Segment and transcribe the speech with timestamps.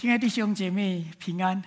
[0.00, 1.62] 亲爱的弟兄姐妹平安，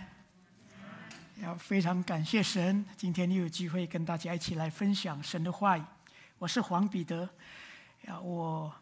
[1.43, 5.83] 要非常感谢神，今天又有机会跟大家一起来分享神的话语。
[6.39, 7.29] 我是黄彼得，
[8.07, 8.73] 呀，我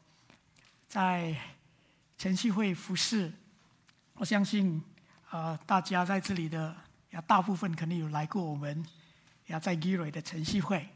[0.88, 1.36] 在
[2.18, 3.30] 晨曦会服侍，
[4.14, 4.82] 我相信
[5.30, 6.74] 啊，大家在这里的
[7.10, 8.86] 呀，大部分肯定有来过我们
[9.48, 10.88] 呀，在 g i r 的晨曦会，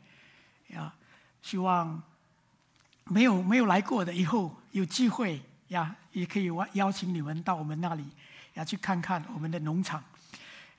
[0.67, 0.93] 呀，
[1.41, 2.01] 希望
[3.03, 8.05] 没有没有来过的，以后有机会呀，也可以邀请你们到我们那里。
[8.55, 10.01] 要去看看我们的农场，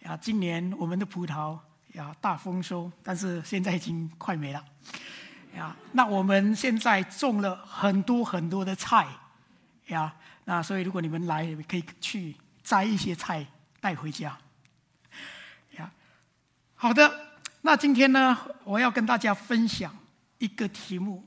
[0.02, 1.58] 啊，今年我们的葡萄
[1.92, 4.64] 呀大丰收，但是现在已经快没了，
[5.54, 9.06] 呀，那我们现在种了很多很多的菜，
[9.88, 10.14] 呀，
[10.46, 13.46] 那所以如果你们来，可以去摘一些菜
[13.78, 14.38] 带回家，
[15.72, 15.92] 呀，
[16.74, 19.94] 好的，那今天呢，我要跟大家分享
[20.38, 21.22] 一个题目，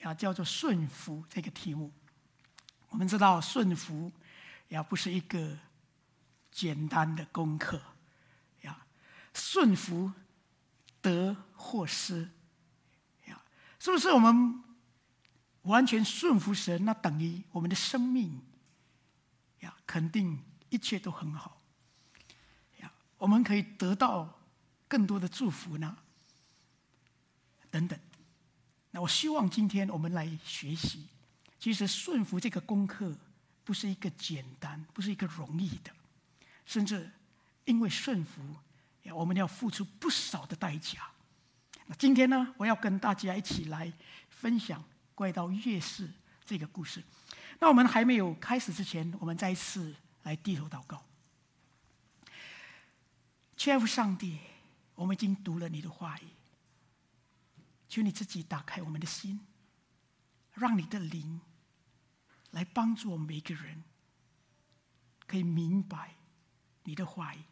[0.00, 1.90] 呀，叫做顺服这个题目。
[2.90, 4.12] 我们知道顺服，
[4.68, 5.56] 呀，不是一个。
[6.54, 7.82] 简单的功课，
[8.62, 8.86] 呀，
[9.34, 10.12] 顺服
[11.02, 12.30] 得或失，
[13.26, 13.42] 呀，
[13.80, 14.62] 是不是我们
[15.62, 16.84] 完全顺服神？
[16.84, 18.40] 那等于我们的生命，
[19.60, 21.60] 呀，肯定一切都很好，
[22.78, 24.38] 呀，我们可以得到
[24.86, 25.98] 更多的祝福呢？
[27.68, 27.98] 等等。
[28.92, 31.08] 那我希望今天我们来学习，
[31.58, 33.12] 其实顺服这个功课
[33.64, 35.90] 不是一个简单，不是一个容易的。
[36.64, 37.10] 甚至
[37.64, 38.42] 因为顺服，
[39.12, 41.10] 我们要付出不少的代价。
[41.86, 43.92] 那今天呢，我要跟大家一起来
[44.30, 44.82] 分享
[45.14, 46.08] 关于到约瑟
[46.44, 47.02] 这个故事。
[47.58, 51.02] 那我们还没有开始之前，我们再一次来低头祷告。
[53.56, 54.38] 亲爱的上帝，
[54.94, 56.28] 我们已经读了你的话语，
[57.88, 59.40] 求你自己打开我们的心，
[60.54, 61.40] 让你的灵
[62.50, 63.84] 来帮助我们每个人，
[65.26, 66.14] 可以明白。
[66.84, 67.42] 你的话语，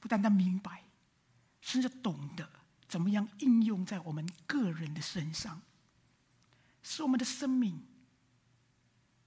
[0.00, 0.84] 不单单明白，
[1.60, 2.50] 甚至懂得
[2.88, 5.60] 怎么样应用在我们个人的身上，
[6.82, 7.86] 使我们的生命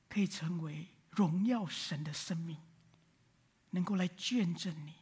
[0.09, 2.57] 可以成为荣耀神的生命，
[3.71, 4.95] 能够来见证你。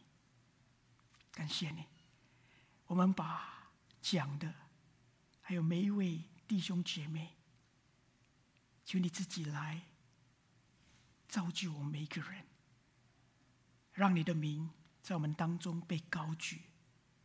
[1.32, 1.86] 感谢你，
[2.86, 3.70] 我们把
[4.02, 4.52] 讲的，
[5.40, 7.36] 还有每一位弟兄姐妹，
[8.84, 9.82] 求你自己来
[11.28, 12.49] 造就我们每一个人。
[14.00, 14.70] 让你的名
[15.02, 16.62] 在我们当中被高举、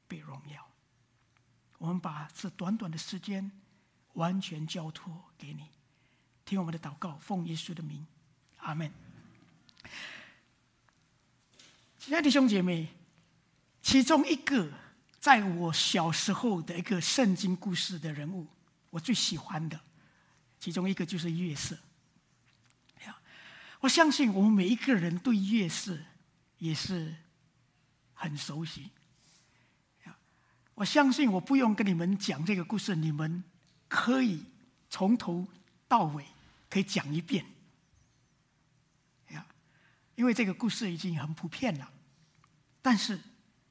[0.09, 0.69] 被荣耀。
[1.77, 3.49] 我们把这短短的时间
[4.15, 5.69] 完全交托给你，
[6.43, 8.05] 听我们的祷告，奉耶稣的名，
[8.57, 8.91] 阿门。
[11.97, 12.89] 亲爱的弟兄姐妹，
[13.81, 14.69] 其中一个
[15.17, 18.47] 在我小时候的一个圣经故事的人物，
[18.89, 19.79] 我最喜欢的，
[20.59, 21.77] 其中一个就是月色。
[23.79, 25.97] 我相信我们每一个人对月色。
[26.57, 27.15] 也是
[28.13, 28.89] 很熟悉，
[30.73, 33.43] 我相信我不用跟你们讲这个故事，你们
[33.87, 34.43] 可以
[34.89, 35.47] 从头
[35.87, 36.25] 到尾
[36.69, 37.45] 可以讲一遍，
[39.29, 39.45] 呀，
[40.15, 41.91] 因为这个故事已经很普遍了。
[42.81, 43.19] 但是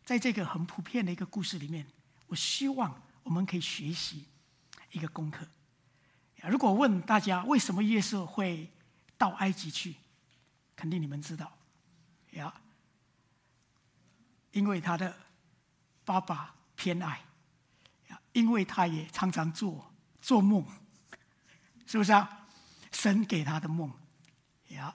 [0.03, 1.87] 在这个很普遍的一个故事里面，
[2.27, 4.25] 我希望我们可以学习
[4.93, 5.47] 一个功课。
[6.49, 8.71] 如果问大家为什么约瑟会
[9.19, 9.97] 到埃及去，
[10.75, 11.59] 肯定你们知道，
[12.31, 12.62] 呀。
[14.54, 15.15] 因为他的
[16.04, 17.20] 爸爸偏爱，
[18.32, 20.65] 因为他也常常做做梦，
[21.87, 22.47] 是不是啊？
[22.93, 23.93] 神给他的梦，
[24.69, 24.94] 呀，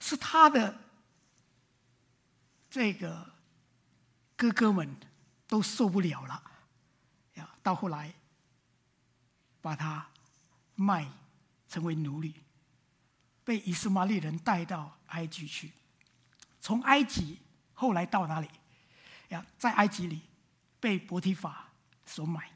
[0.00, 0.80] 是他的
[2.70, 3.34] 这个
[4.36, 4.96] 哥哥们
[5.46, 6.42] 都受不了了，
[7.34, 8.14] 呀，到后来
[9.60, 10.08] 把他
[10.74, 11.06] 卖
[11.68, 12.42] 成为奴隶，
[13.44, 15.72] 被以实玛利人带到埃及去，
[16.58, 17.38] 从埃及。
[17.74, 18.48] 后来到哪里？
[19.28, 20.22] 呀，在埃及里
[20.80, 21.72] 被波提法
[22.06, 22.46] 所买。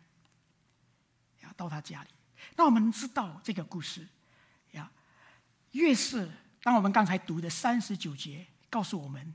[1.42, 2.08] 呀，到他家里。
[2.56, 4.06] 那我们知道这个故事。
[4.72, 4.90] 呀，
[5.72, 6.30] 越是，
[6.62, 9.34] 当我们刚才读的三十九节告诉我们，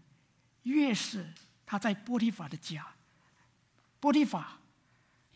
[0.63, 1.33] 越是
[1.65, 2.93] 他在波提法的家。
[3.99, 4.59] 波提法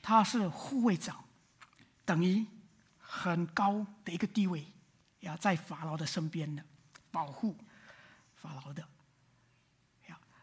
[0.01, 1.25] 他是护卫长，
[2.06, 2.45] 等于
[3.00, 4.66] 很高的一个地位。
[5.22, 6.63] 呀，在法老的身边的，
[7.12, 7.57] 保护
[8.36, 8.88] 法老的。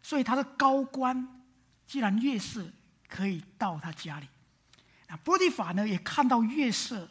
[0.04, 1.42] 所以他的高官，
[1.86, 2.70] 既然月色
[3.08, 4.28] 可以到他家里，
[5.08, 7.08] 那波提法呢也看到月色，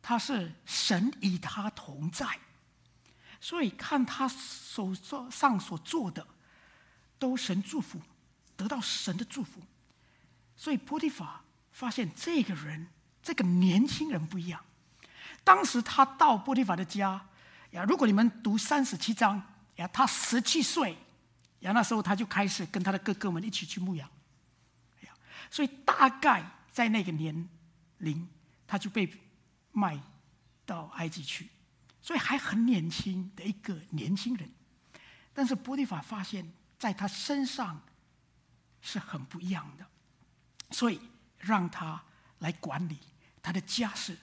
[0.00, 2.38] 他是神与他同在，
[3.40, 4.94] 所以看他手
[5.28, 6.24] 上所做的，
[7.18, 8.00] 都神祝福，
[8.56, 9.60] 得到神的祝福。
[10.56, 11.42] 所以波提法
[11.72, 12.86] 发现这个人，
[13.24, 14.64] 这个年轻人不一样。
[15.42, 17.26] 当时他到波提法的家，
[17.72, 19.42] 呀，如果你们读三十七章，
[19.76, 20.96] 呀，他十七岁，
[21.60, 24.08] 然后，那时候他就开始跟他的哥哥们一起去牧羊，
[25.00, 25.12] 呀，
[25.50, 27.48] 所以大概在那个年
[27.98, 28.28] 龄，
[28.66, 29.12] 他就被
[29.72, 30.00] 卖
[30.64, 31.48] 到埃及去，
[32.00, 34.48] 所以还很年轻的一个年轻人，
[35.32, 37.82] 但是波提法发现，在他身上
[38.80, 39.86] 是很不一样的，
[40.70, 41.00] 所以
[41.38, 42.00] 让他
[42.38, 42.98] 来管理
[43.42, 44.16] 他的家事。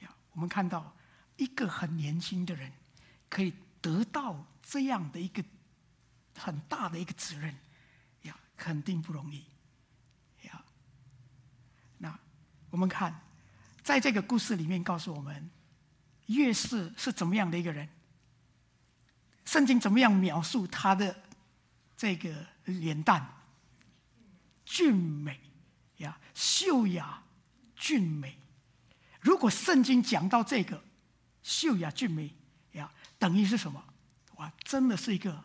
[0.00, 0.96] 呀，我们看到
[1.36, 2.72] 一个很年轻的人
[3.28, 5.42] 可以得到这样的一个
[6.36, 7.54] 很大的一个责任，
[8.22, 9.44] 呀，肯定不容易。
[10.42, 10.64] 呀，
[11.98, 12.18] 那
[12.70, 13.20] 我们看。
[13.82, 15.50] 在这个故事里面，告诉我们
[16.26, 17.88] 约瑟是怎么样的一个人。
[19.44, 21.20] 圣经怎么样描述他的
[21.96, 23.26] 这个脸蛋？
[24.64, 25.40] 俊美
[25.96, 27.24] 呀，秀雅
[27.74, 28.38] 俊美。
[29.20, 30.84] 如果圣经讲到这个
[31.42, 32.32] 秀雅俊美
[32.72, 32.88] 呀，
[33.18, 33.84] 等于是什么？
[34.36, 35.44] 哇，真的是一个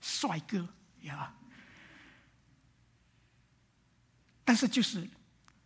[0.00, 0.68] 帅哥
[1.02, 1.34] 呀！
[4.44, 5.08] 但是就是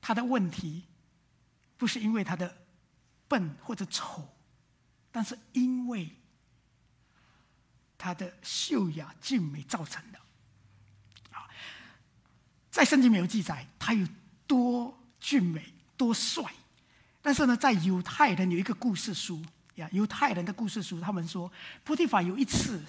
[0.01, 0.85] 他的问题。
[1.79, 2.65] 不是因为他的
[3.27, 4.37] 笨或者丑，
[5.11, 6.09] 但是因为
[7.99, 10.19] 他的秀雅俊美造成的。
[11.33, 11.51] 啊，
[12.71, 14.07] 在圣经没有记载他有
[14.47, 16.55] 多俊美、多帅，
[17.21, 19.45] 但是呢，在犹太人有一个故事书
[19.75, 21.51] 呀，犹太人的故事书，他们说，
[21.83, 22.81] 波提法有一次，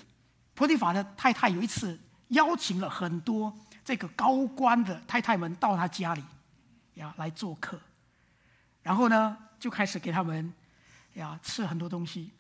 [0.55, 6.23] 波提法的太太有一次邀请了很多这个高官的太太们到他家里
[6.95, 7.79] 呀来做客。
[8.81, 10.53] 然后呢，就开始给他们
[11.13, 12.31] 呀吃很多东西。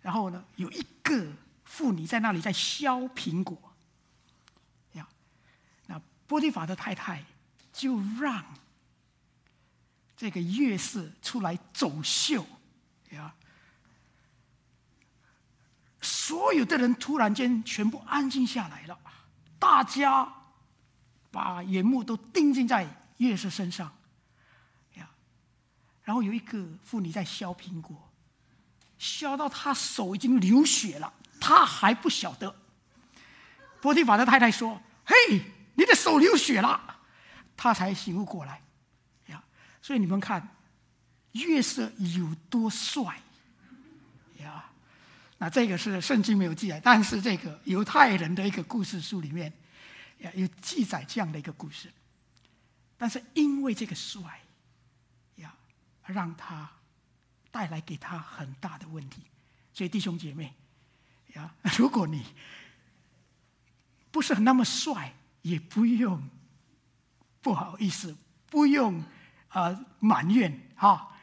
[0.00, 1.32] 然后呢，有一个
[1.64, 3.56] 妇女在那里在削苹果。
[4.92, 5.08] 呀，
[5.86, 7.24] 那波提法的太太
[7.72, 8.44] 就让
[10.16, 12.46] 这个约瑟出来走秀。
[13.10, 13.34] 呀，
[16.06, 18.96] 所有的人突然间全部安静下来了，
[19.58, 20.32] 大家
[21.32, 22.86] 把眼目都盯紧在
[23.16, 23.92] 月色身上。
[24.94, 25.08] 呀
[26.04, 28.08] 然后有一个妇女在削苹果，
[28.96, 32.54] 削到她手已经流血了，她还不晓得。
[33.80, 35.42] 波提法的太太说：“嘿，
[35.74, 37.00] 你的手流血了。”
[37.56, 38.62] 她才醒悟过来。
[39.26, 39.42] 呀，
[39.82, 40.56] 所以你们看，
[41.32, 43.20] 月色有多帅？
[45.38, 49.52] 那这个是圣经没有记载，但是这个犹太人的一个故事书里面，
[50.34, 51.92] 有记载这样的一个故事。
[52.96, 54.22] 但是因为这个帅。
[55.36, 55.52] 呀
[56.06, 56.70] 让他
[57.50, 59.22] 带来给他很大的问题，
[59.72, 60.54] 所以弟兄姐妹
[61.34, 62.24] 呀， 如果你
[64.10, 65.12] 不是那么帅，
[65.42, 66.30] 也不用
[67.42, 68.16] 不好意思，
[68.48, 69.00] 不用
[69.48, 71.18] 啊、呃、埋怨哈，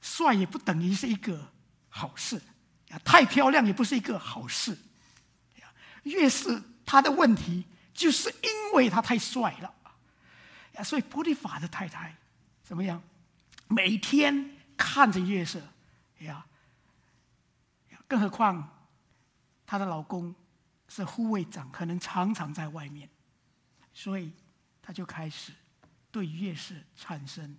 [0.00, 1.52] 帅也不等于是一个
[1.88, 2.42] 好事，
[2.98, 4.78] 太漂亮也不是一个好事。
[6.04, 7.64] 越是他的问题，
[7.94, 12.14] 就是因为他太帅了，所以波提法的太太
[12.62, 13.02] 怎么样？
[13.68, 15.62] 每天看着月色，
[16.18, 16.44] 呀，
[18.06, 18.86] 更何况
[19.64, 20.34] 她的老公
[20.88, 23.08] 是护卫长，可能常常在外面，
[23.94, 24.30] 所以
[24.82, 25.52] 她就开始
[26.10, 27.56] 对约瑟产生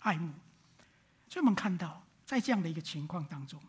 [0.00, 0.32] 爱慕。
[1.28, 3.60] 所以我们看到，在这样的一个情况当中，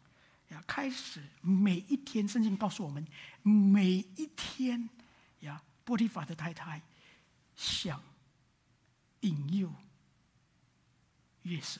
[0.49, 3.05] 呀，开始每一天，圣经告诉我们，
[3.43, 4.89] 每一天，
[5.41, 6.81] 呀，波提法的太太
[7.55, 8.01] 想
[9.21, 9.73] 引诱。
[11.43, 11.79] 约瑟，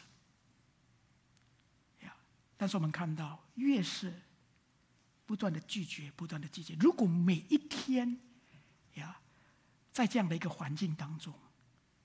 [2.01, 2.15] 呀！
[2.55, 4.13] 但是我们看到约瑟
[5.25, 6.75] 不断的拒绝，不断的拒绝。
[6.79, 8.19] 如果每一天，
[8.93, 9.17] 呀，
[9.91, 11.33] 在这样的一个环境当中，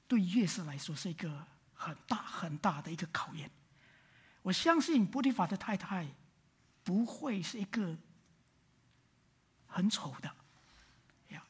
[0.08, 3.50] 对约瑟来说是一个很大很大的一个考验。
[4.42, 6.06] 我相信波提法的太太
[6.82, 7.96] 不会是一个
[9.66, 10.34] 很丑的，
[11.28, 11.44] 呀，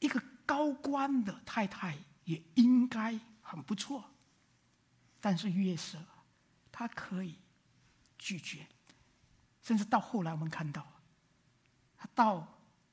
[0.00, 4.12] 一个高官的太太也应该很不错。
[5.20, 5.98] 但是约瑟，
[6.70, 7.36] 他可以
[8.18, 8.66] 拒绝，
[9.62, 10.86] 甚至到后来我们看到，
[11.96, 12.46] 他到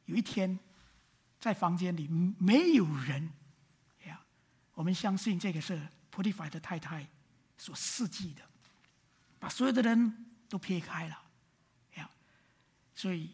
[0.05, 0.57] 有一天
[1.39, 2.07] 在房间里
[2.39, 3.29] 没有人
[4.05, 4.19] 呀，
[4.73, 7.07] 我们相信这个是波提法的太太
[7.57, 8.41] 所设计的，
[9.43, 11.21] 把所有的人都撇开了
[11.95, 12.09] 呀，
[12.95, 13.29] 所以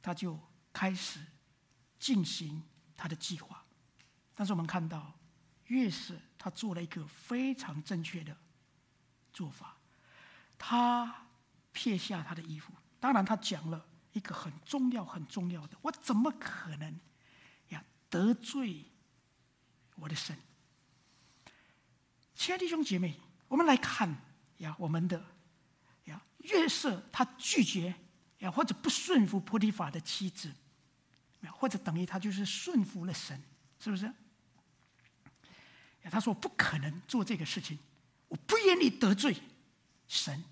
[0.00, 0.40] 他就
[0.72, 1.20] 开始
[1.98, 2.62] 进行
[2.96, 3.62] 他的计划，
[4.34, 5.14] 但是我们看到。
[5.66, 8.34] 越是他做了一个非常正确的
[9.34, 9.76] 做法，
[10.56, 11.26] 他
[11.72, 12.72] 撇下他的衣服。
[12.98, 16.98] 当然，他讲了一个很重要、很重要的：我怎么可能
[17.68, 18.86] 呀得罪
[19.96, 20.34] 我的神？
[22.34, 24.14] 亲爱的弟兄姐妹，我们来看
[24.58, 25.24] 呀，我们的
[26.04, 27.94] 呀约瑟他拒绝
[28.38, 30.52] 呀，或者不顺服菩提法的妻子，
[31.50, 33.42] 或者等于他就是顺服了神，
[33.80, 34.12] 是不是？
[36.10, 37.78] 他说不可能做这个事情，
[38.28, 39.36] 我不愿意得罪
[40.06, 40.44] 神。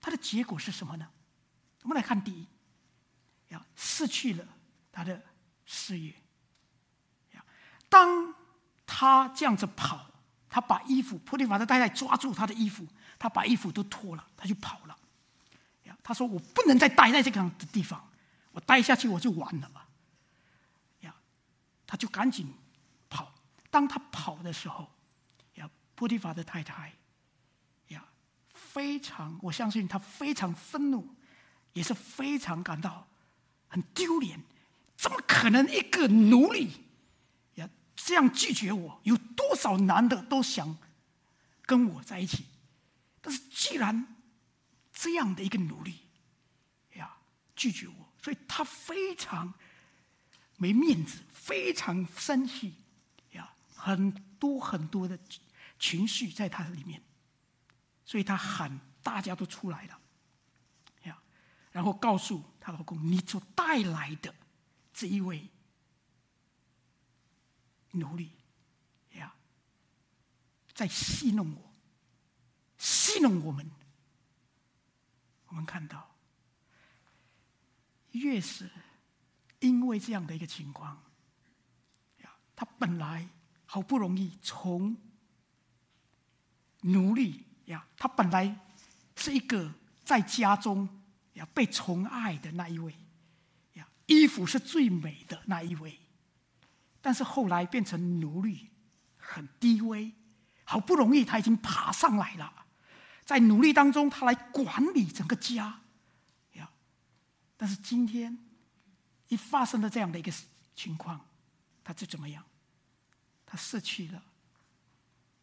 [0.00, 1.10] 他的结果是什么呢？
[1.82, 2.46] 我们来看第一，
[3.48, 4.48] 要失去了
[4.90, 5.22] 他的
[5.66, 6.14] 事业。
[7.88, 8.34] 当
[8.86, 10.09] 他这样子跑，
[10.50, 12.86] 他把衣服，波提法的太太抓住他的衣服，
[13.18, 14.96] 他把衣服都脱了，他就跑了。
[16.02, 18.10] 他说：“我不能再待在这个的地方，
[18.52, 19.82] 我待下去我就完了嘛。”
[21.02, 21.14] 呀，
[21.86, 22.52] 他就赶紧
[23.08, 23.32] 跑。
[23.70, 24.90] 当他跑的时候，
[25.54, 26.94] 呀，波提法的太太，
[27.88, 28.02] 呀，
[28.48, 31.14] 非常，我相信他非常愤怒，
[31.74, 33.06] 也是非常感到
[33.68, 34.40] 很丢脸。
[34.96, 36.70] 怎么可能一个奴隶？
[38.04, 40.78] 这样拒绝我，有多少男的都想
[41.62, 42.46] 跟我在一起？
[43.20, 44.16] 但是既然
[44.92, 46.00] 这样的一个努力
[46.94, 47.18] 呀
[47.54, 49.52] 拒绝我，所以他非常
[50.56, 52.74] 没面子，非常生气
[53.32, 55.18] 呀，很多很多的
[55.78, 57.02] 情绪在他里面，
[58.04, 60.00] 所以他喊大家都出来了
[61.04, 61.18] 呀，
[61.70, 64.34] 然后告诉她老公：“你所带来的
[64.92, 65.48] 这一位。”
[67.92, 68.32] 奴隶
[69.12, 69.34] 呀，
[70.72, 71.72] 在戏弄我，
[72.78, 73.70] 戏弄我们。
[75.46, 76.14] 我们看到，
[78.12, 78.70] 越是
[79.58, 81.02] 因为这样的一个情况
[82.18, 83.28] 呀，他本来
[83.66, 84.96] 好不容易从
[86.82, 88.58] 奴隶呀，他本来
[89.16, 90.88] 是一个在家中
[91.34, 92.94] 呀被宠爱的那一位
[93.74, 95.99] 呀，衣服是最美的那一位。
[97.00, 98.70] 但是后来变成奴隶，
[99.16, 100.12] 很低微。
[100.64, 102.66] 好不容易他已经爬上来了，
[103.24, 105.80] 在奴隶当中，他来管理整个家。
[106.52, 106.70] 呀，
[107.56, 108.38] 但是今天
[109.26, 110.32] 一发生了这样的一个
[110.76, 111.26] 情况，
[111.82, 112.44] 他就怎么样？
[113.44, 114.22] 他失去了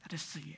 [0.01, 0.57] 他的事业。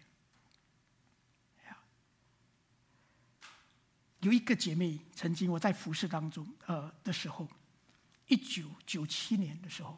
[4.19, 7.47] 有一个姐妹曾经我在服侍当中，呃的时候，
[8.27, 9.97] 一九九七年的时候。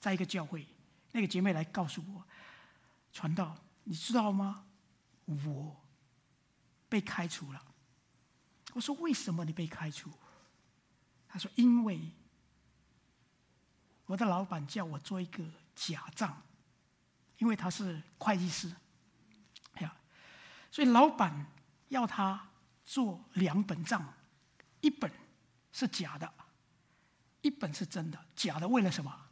[0.00, 0.66] 在一个教会，
[1.12, 2.24] 那个姐妹来告诉我，
[3.12, 4.66] 传道，你知道吗？
[5.26, 5.76] 我
[6.88, 7.64] 被开除了。
[8.74, 10.10] 我说，为什么你被开除？
[11.28, 12.12] 她说，因为
[14.06, 16.42] 我的老板叫我做一个假账，
[17.38, 18.74] 因为他是会计师，
[19.74, 19.96] 哎呀，
[20.70, 21.46] 所以老板
[21.88, 22.50] 要他
[22.84, 24.14] 做两本账，
[24.80, 25.12] 一本
[25.72, 26.32] 是假的，
[27.42, 28.26] 一本是真的。
[28.34, 29.27] 假的为了什么？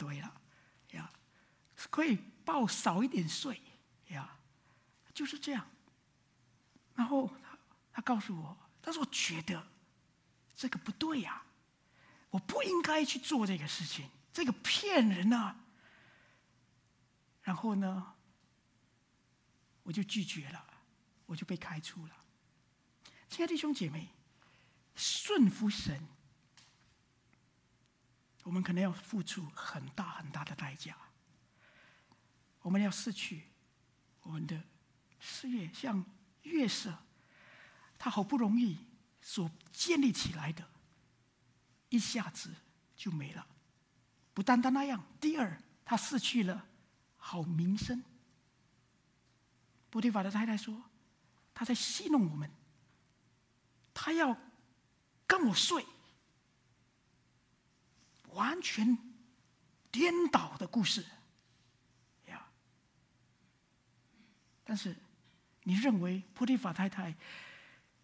[0.00, 0.40] 对了，
[0.92, 1.12] 呀，
[1.90, 3.60] 可以报少一点税，
[4.08, 4.38] 呀，
[5.12, 5.68] 就是这样。
[6.94, 7.58] 然后他
[7.92, 9.62] 他告诉我，他说我觉得
[10.56, 11.42] 这个不对呀，
[12.30, 15.60] 我不应该去做这个事情，这个骗人啊。
[17.42, 18.14] 然后呢，
[19.82, 20.64] 我就拒绝了，
[21.26, 22.16] 我就被开除了。
[23.28, 24.08] 亲爱的弟兄姐妹，
[24.94, 26.08] 顺服神。
[28.42, 30.96] 我们可能要付出很大很大的代价。
[32.62, 33.44] 我们要失去
[34.22, 34.62] 我们的
[35.18, 36.04] 事业，像
[36.42, 36.96] 月色，
[37.98, 38.78] 他好不容易
[39.20, 40.68] 所建立起来的，
[41.88, 42.54] 一下子
[42.96, 43.46] 就没了。
[44.34, 46.66] 不单单那样，第二，他失去了
[47.16, 48.02] 好名声。
[49.90, 50.82] 波提法的太太说
[51.52, 52.50] ：“他在戏弄我们，
[53.92, 54.36] 他要
[55.26, 55.84] 跟我睡。”
[58.34, 58.98] 完全
[59.90, 61.04] 颠倒的故事
[62.26, 62.46] 呀！
[64.64, 64.96] 但是，
[65.64, 67.14] 你认为波提法太太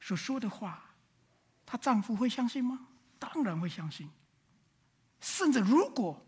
[0.00, 0.94] 所说的话，
[1.64, 2.88] 她丈夫会相信吗？
[3.18, 4.10] 当然会相信。
[5.20, 6.24] 甚至如果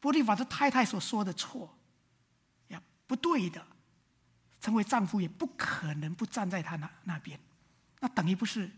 [0.00, 1.76] 波提法的太太所说的错
[2.68, 3.66] 呀，不对的，
[4.60, 7.40] 成为丈夫也不可能不站在她那那边，
[8.00, 8.70] 那等于不是？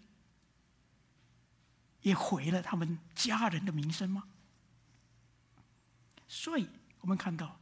[2.02, 4.25] 也毁了他们家人的名声吗？
[6.26, 6.69] 所以
[7.00, 7.61] 我们看到，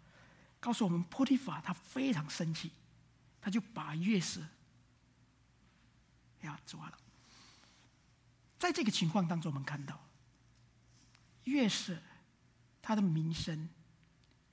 [0.60, 2.70] 告诉我们波提法他非常生气，
[3.40, 4.40] 他就把约瑟
[6.42, 6.98] 呀抓了。
[8.58, 10.06] 在这个情况当中，我们看到
[11.44, 11.96] 约瑟
[12.82, 13.68] 他的名声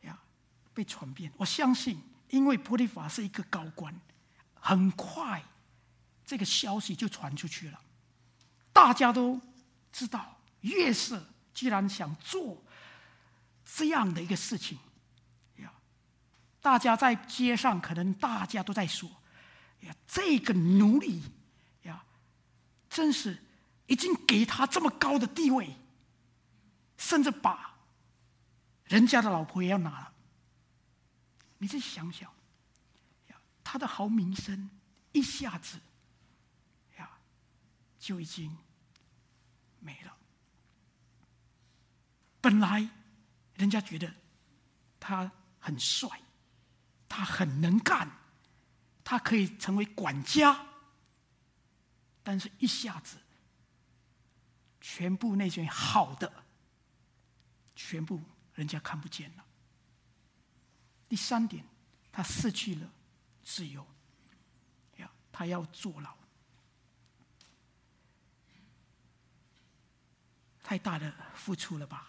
[0.01, 0.17] 呀
[0.73, 1.31] 被传遍。
[1.37, 3.93] 我相信，因为波提法是一个高官，
[4.55, 5.43] 很快
[6.25, 7.81] 这个消息就传出去了，
[8.71, 9.41] 大家都。
[9.95, 12.61] 知道约瑟既然想做
[13.63, 14.77] 这样的一个事情，
[15.55, 15.71] 呀，
[16.59, 19.09] 大家在街上可能大家都在说，
[19.83, 21.23] 呀，这个奴隶
[21.83, 22.03] 呀，
[22.89, 23.41] 真是
[23.87, 25.73] 已经给他这么高的地位，
[26.97, 27.77] 甚至把
[28.83, 30.13] 人家的老婆也要拿了。
[31.59, 32.29] 你再想想，
[33.29, 34.69] 呀，他的好名声
[35.13, 35.79] 一下子
[36.97, 37.09] 呀
[37.97, 38.57] 就已经
[39.85, 40.17] 没了。
[42.41, 42.89] 本来
[43.53, 44.11] 人家觉得
[44.99, 46.09] 他很帅，
[47.07, 48.09] 他很能干，
[49.03, 50.65] 他可以成为管家，
[52.23, 53.17] 但是一下子，
[54.81, 56.31] 全部那些好的，
[57.75, 58.21] 全部
[58.55, 59.45] 人家看不见了。
[61.07, 61.63] 第三点，
[62.11, 62.91] 他失去了
[63.43, 63.85] 自由，
[64.97, 66.14] 呀，他要坐牢，
[70.67, 72.07] 太大的付出了吧？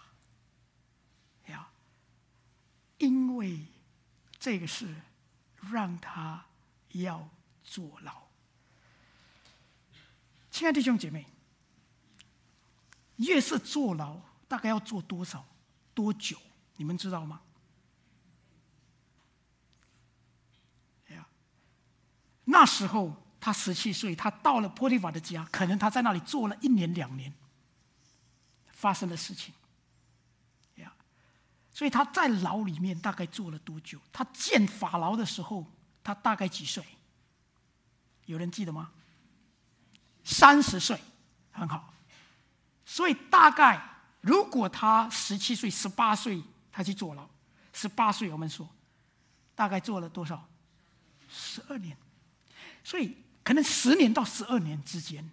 [1.49, 1.69] 呀
[2.97, 3.61] 因为
[4.39, 5.03] 这个事
[5.71, 6.47] 让他
[6.93, 7.29] 要
[7.63, 8.23] 坐牢。
[10.51, 11.27] 亲爱的弟兄姐妹，
[13.17, 15.45] 越是坐牢大概要坐多少
[15.93, 16.39] 多久？
[16.77, 17.43] 你们知道吗？
[21.09, 21.29] 呀
[22.45, 27.31] 那时候他十七岁，他到了波提法的家，可能他在那里坐了一年两年，
[28.77, 29.53] 发生的事情。
[30.77, 30.93] 呀
[31.73, 33.99] 所以他在牢里面大概坐了多久？
[34.13, 35.67] 他见法牢的时候，
[36.05, 36.85] 他大概几岁？
[38.27, 38.93] 有人记得吗？
[40.23, 41.01] 三十岁，
[41.53, 41.93] 很好。
[42.85, 43.81] 所以大概
[44.21, 47.29] 如果他十七岁、十八岁，他去坐牢，
[47.73, 48.69] 十八岁我们说，
[49.55, 50.49] 大概坐了多少？
[51.29, 51.97] 十二年。
[52.85, 55.29] 所以可能十年到十二年之间，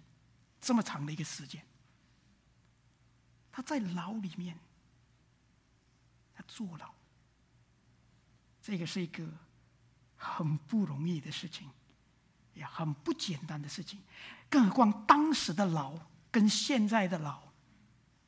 [0.60, 1.64] 这么长的一个时间，
[3.54, 4.58] 他在牢里面。
[6.36, 6.92] 他坐牢，
[8.60, 9.24] 这个是一个
[10.16, 11.70] 很不容易的事情，
[12.54, 14.02] 也很不简单的事情。
[14.50, 15.96] 更何况当时的牢
[16.32, 17.40] 跟现在的牢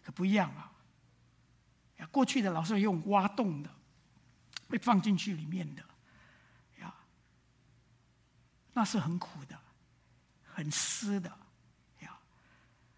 [0.04, 0.72] 可不一样啊！
[2.12, 3.74] 过去的牢是用挖洞的，
[4.68, 5.84] 会放进去里面的，
[6.78, 6.94] 呀，
[8.72, 9.60] 那是很苦的，
[10.44, 11.28] 很湿的，
[12.02, 12.16] 呀，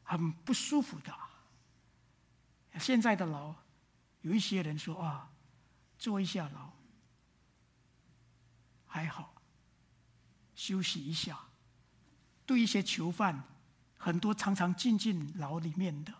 [0.02, 1.16] 很不舒服的。
[2.78, 3.54] 现在的牢。
[4.22, 5.30] 有一些人说啊，
[5.96, 6.72] 坐一下牢
[8.84, 9.32] 还好，
[10.54, 11.38] 休息一下。
[12.44, 13.44] 对一些囚犯，
[13.96, 16.12] 很多常常进进牢里面的，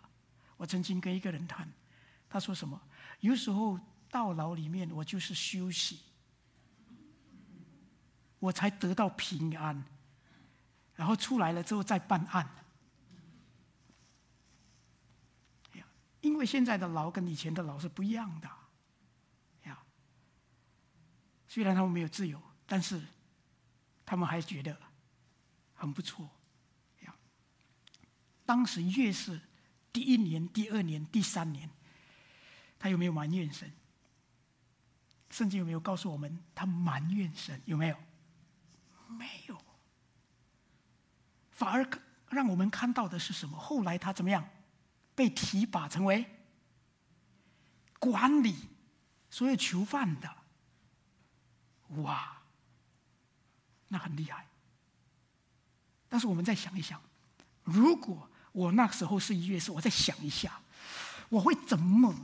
[0.57, 1.69] 我曾经跟一个人谈，
[2.29, 2.81] 他说什么？
[3.21, 5.99] 有时候到牢里面，我就是休息，
[8.39, 9.83] 我才得到平安，
[10.95, 12.49] 然后出来了之后再办案。
[16.21, 18.49] 因为现在的牢跟以前的牢是不一样的，
[19.65, 19.79] 呀。
[21.47, 23.01] 虽然他们没有自由，但是
[24.05, 24.77] 他们还觉得
[25.75, 26.29] 很不错，
[27.03, 27.15] 呀。
[28.45, 29.41] 当时越是
[29.93, 31.71] 第一年、第二年、第三年，
[32.79, 33.73] 他有没有埋怨神？
[35.31, 37.61] 圣经有没有告诉我们他埋怨神？
[37.65, 37.97] 有没有？
[39.09, 39.59] 没有。
[41.53, 41.89] 反而
[42.31, 43.59] 让我们看到的是什么？
[43.59, 44.49] 后来他怎么样？
[45.19, 46.25] 被提拔成为
[47.99, 48.55] 管理
[49.29, 50.33] 所有囚犯的，
[52.03, 52.41] 哇，
[53.89, 54.47] 那很厉害。
[56.09, 57.03] 但是我们再想一想，
[57.65, 60.61] 如果我那时候是约瑟，我再想一下，
[61.29, 62.15] 我会怎么？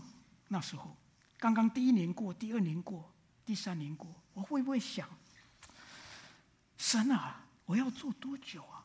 [0.47, 0.97] 那时候
[1.37, 3.13] 刚刚第一年过，第二年过，
[3.45, 5.09] 第三年过，我会不会想，
[6.79, 8.84] 神啊，我要做多久啊？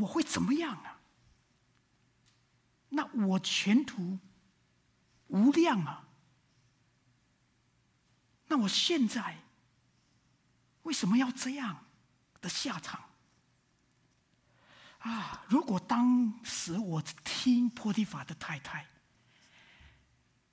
[0.00, 1.00] 我会怎么样啊？
[2.90, 4.18] 那我前途
[5.26, 6.08] 无量啊！
[8.46, 9.42] 那我现在
[10.84, 11.84] 为什么要这样
[12.40, 13.10] 的下场
[15.00, 15.44] 啊？
[15.48, 18.86] 如果当时我听波提法的太太，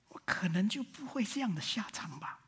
[0.08, 2.40] 我可能就不会这样的下场吧。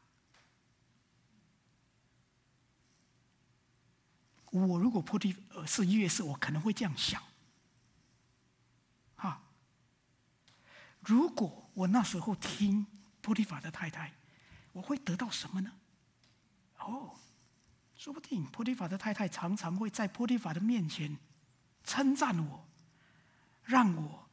[4.50, 7.22] 我如果菩提呃是约瑟，我可能会这样想，
[9.14, 9.42] 哈。
[11.00, 12.86] 如果我那时候听
[13.20, 14.14] 波提法的太太，
[14.72, 15.72] 我会得到什么呢？
[16.78, 17.14] 哦，
[17.94, 21.18] 说不定波提法的太太常常会在波提法的面前
[21.84, 22.68] 称赞我，
[23.64, 24.28] 让我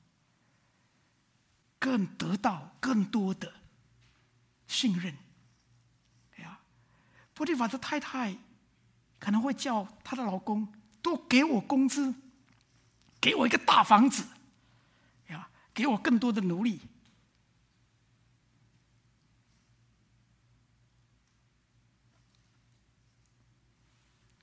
[1.77, 3.53] 更得到更多的
[4.65, 5.17] 信任。
[6.37, 6.59] 哎呀，
[7.33, 8.37] 波提法的太太。
[9.25, 12.13] 可能会叫她的老公多给我工资，
[13.19, 14.23] 给我一个大房子，
[15.29, 16.79] 呀，给我更多的奴隶。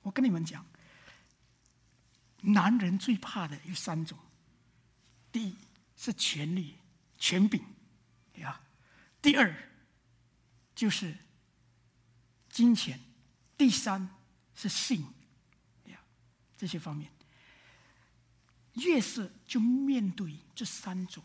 [0.01, 0.65] 我跟你们讲，
[2.41, 4.19] 男人最怕的有三种：
[5.31, 5.55] 第一
[5.95, 6.75] 是权力、
[7.17, 7.63] 权柄，
[8.35, 8.59] 呀；
[9.21, 9.55] 第二
[10.75, 11.15] 就是
[12.49, 12.97] 金钱；
[13.57, 14.09] 第三
[14.55, 15.01] 是性，
[15.85, 15.99] 呀，
[16.57, 17.11] 这些方面。
[18.75, 21.23] 越是就面对这三种，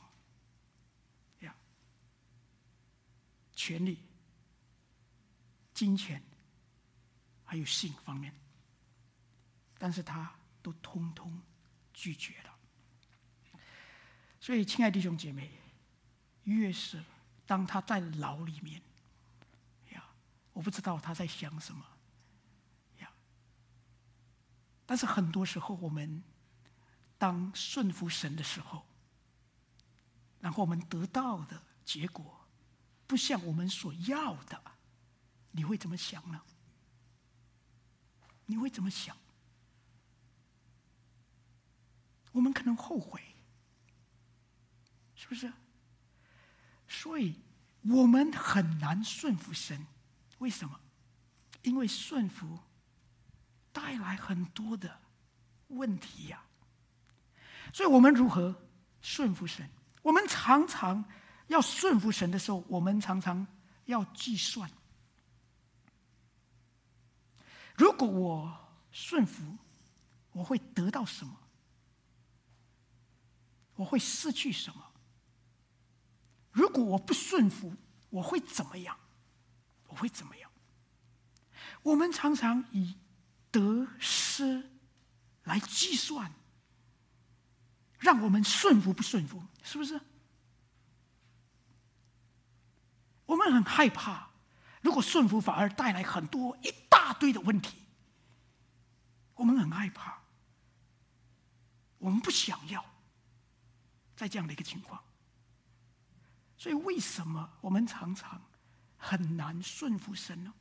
[1.41, 1.55] 呀，
[3.55, 3.99] 权力、
[5.73, 6.23] 金钱，
[7.47, 8.35] 还有性方面，
[9.79, 11.41] 但是他都通通
[11.95, 12.55] 拒绝了。
[14.39, 15.51] 所以，亲爱的弟兄姐妹，
[16.45, 17.03] 越是
[17.47, 18.83] 当他在牢里面，
[19.93, 20.05] 呀，
[20.53, 21.83] 我不知道他在想什么，
[24.89, 26.25] 但是很多时候我们。
[27.21, 28.87] 当顺服神的时候，
[30.39, 32.47] 然后我们得到的结果
[33.09, 34.63] 不像我们所要的，
[35.51, 36.41] 你会怎么想呢？
[38.47, 39.17] 你会怎么想？
[42.31, 43.21] 我们可能后悔，
[45.17, 45.53] 是不是？
[46.87, 47.35] 所以
[47.83, 49.89] 我们很难顺服神，
[50.39, 50.79] 为什么？
[51.63, 52.61] 因为顺服
[53.79, 55.01] 带来很多的
[55.69, 56.43] 问题呀。
[57.73, 58.53] 所以我们如何
[59.01, 59.71] 顺服神？
[60.03, 61.05] 我们常常
[61.47, 63.47] 要顺服神的时候，我们常常
[63.85, 64.69] 要计算：
[67.77, 69.57] 如果我顺服，
[70.33, 71.37] 我会得到什么？
[73.77, 74.93] 我会失去什么？
[76.51, 77.77] 如果我不顺服，
[78.11, 78.99] 我会怎么样？
[79.87, 80.51] 我会怎么样？
[81.83, 82.97] 我们常常以
[83.51, 84.71] 得失
[85.45, 86.33] 来计算。
[87.99, 90.01] 让我们顺服不顺服，是不是？
[93.27, 94.29] 我们很害怕，
[94.81, 97.77] 如果顺服反而带来很多一大堆的问题，
[99.35, 100.23] 我们很害怕，
[101.99, 102.85] 我们不想要
[104.17, 105.03] 在这样的一个情况。
[106.57, 108.41] 所以，为什么我们常常
[108.97, 110.55] 很难顺服神呢？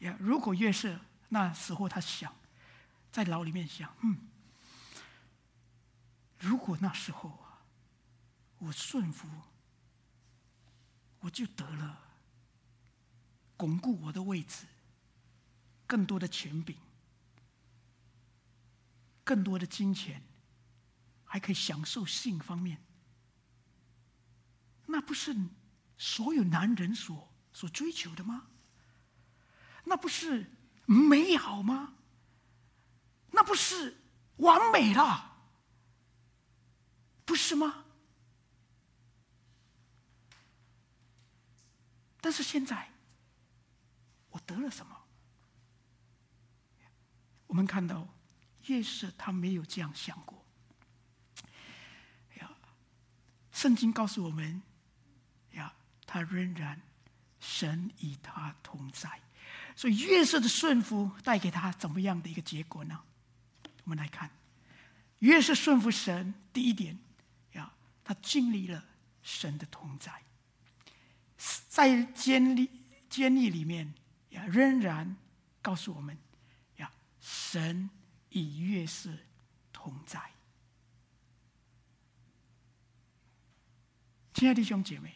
[0.00, 2.34] 呀，如果约瑟那时候他想
[3.10, 4.28] 在牢里面想，嗯。
[6.38, 7.64] 如果那时候啊，
[8.58, 9.28] 我顺服，
[11.20, 12.00] 我就得了
[13.58, 14.64] 巩固我的位置，
[15.86, 16.78] 更多的权柄，
[19.22, 20.22] 更多的金钱，
[21.24, 22.82] 还可以享受性方面，
[24.86, 25.36] 那不是
[25.98, 28.46] 所有男人所所追求的吗？
[29.84, 30.50] 那不是
[30.86, 31.94] 美好吗？
[33.30, 33.96] 那不是
[34.36, 35.26] 完美了？
[37.24, 37.84] 不是吗？
[42.20, 42.90] 但是现在，
[44.30, 44.96] 我得了什么？
[47.46, 48.06] 我们看到，
[48.66, 50.44] 约瑟他没有这样想过。
[52.40, 52.50] 呀，
[53.52, 54.62] 圣经告诉我们，
[55.52, 55.72] 呀，
[56.06, 56.80] 他仍然
[57.38, 59.20] 神与他同在。
[59.80, 63.00] 所以约瑟的顺服带给他怎么样的一个结果呢？
[63.84, 64.30] 我们来看，
[65.20, 66.98] 约瑟顺服神，第一点
[67.52, 67.72] 呀。
[68.04, 68.84] 他经历了
[69.22, 70.12] 神的同在，
[71.66, 72.68] 在监狱
[73.08, 73.94] 监狱里面
[74.32, 75.16] 呀，仍然
[75.62, 76.14] 告诉我们
[76.76, 77.88] 呀，神
[78.28, 79.08] 与约瑟
[79.72, 80.20] 同在。
[84.34, 85.14] 亲爱的弟兄姐妹，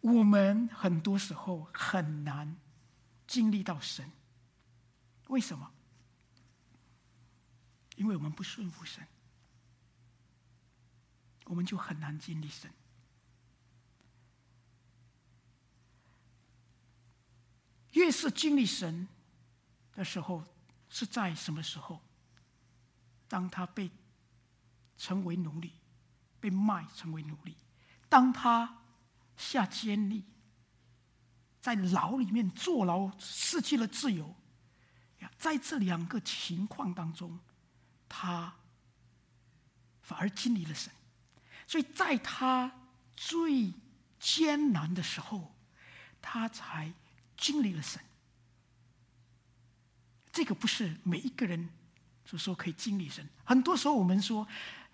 [0.00, 2.56] 我们很多时候很难
[3.30, 4.10] 经历到神，
[5.28, 5.70] 为什么？
[7.94, 9.06] 因为我们不顺服神。
[11.44, 12.68] 我们就很难经历神。
[17.92, 19.06] 越是经历神
[19.92, 20.44] 的时候，
[20.88, 22.02] 是在什么时候？
[23.28, 23.88] 当他被
[24.98, 25.72] 成为奴隶，
[26.40, 27.56] 被卖成为奴隶，
[28.08, 28.82] 当他
[29.36, 30.24] 下监狱，
[31.60, 34.34] 在牢里面坐牢，失去了自由。
[35.36, 37.38] 在这两个情况当中，
[38.08, 38.54] 他
[40.02, 40.92] 反而经历了神。
[41.66, 42.70] 所以在他
[43.16, 43.72] 最
[44.18, 45.54] 艰难的时候，
[46.20, 46.92] 他才
[47.36, 48.02] 经历了神。
[50.32, 51.68] 这个不是每一个人
[52.24, 53.28] 所说可以经历神。
[53.44, 54.46] 很多时候我们说，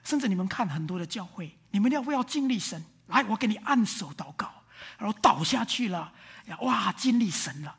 [0.02, 2.84] 甚至你们看很多的教会，你们要不要经历神？
[3.06, 4.55] 来，我给你按手祷告，
[4.98, 6.12] 然后倒下去了，
[6.60, 7.78] 哇，经历神了。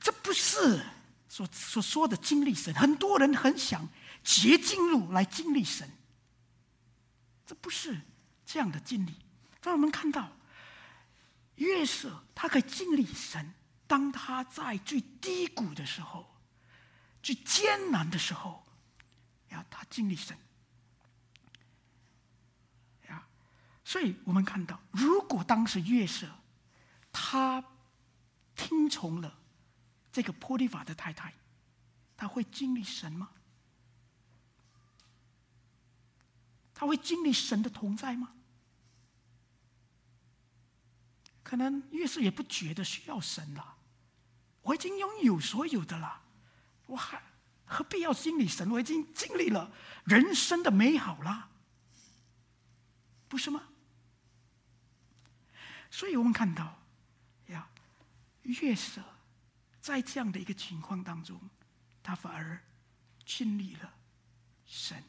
[0.00, 0.84] 这不是
[1.28, 2.74] 所所说的经历神。
[2.74, 3.88] 很多人很想
[4.22, 5.88] 捷径路来经历神，
[7.46, 8.00] 这不是。
[8.44, 9.14] 这样的经历，
[9.62, 10.30] 让我们看到
[11.54, 13.54] 约瑟他可以经历神。
[13.86, 16.36] 当他在最低谷的时候，
[17.22, 18.62] 最艰难的时候，
[19.48, 20.36] 呀，他经历神。
[23.08, 23.24] 呀，
[23.92, 26.26] 所以我们看到，如果当时月色
[27.12, 27.62] 他
[28.56, 29.38] 听从了
[30.10, 31.34] 这个波利法的太太，
[32.16, 33.28] 他会经历神吗？
[36.72, 38.32] 他会经历神的同在吗？
[41.42, 43.76] 可能约瑟也不觉得需要神了，
[44.62, 46.22] 我已经拥有所有的了，
[46.86, 47.22] 我还
[47.66, 48.70] 何必要经历神？
[48.70, 49.70] 我已经经历了
[50.04, 51.50] 人生的美好了，
[53.28, 53.64] 不是吗？
[55.92, 56.78] 所以我们看到，
[57.48, 57.68] 呀，
[58.44, 59.02] 约瑟
[59.82, 61.38] 在这样的一个情况当中，
[62.02, 62.58] 他反而
[63.26, 63.92] 经历了
[64.64, 65.04] 神。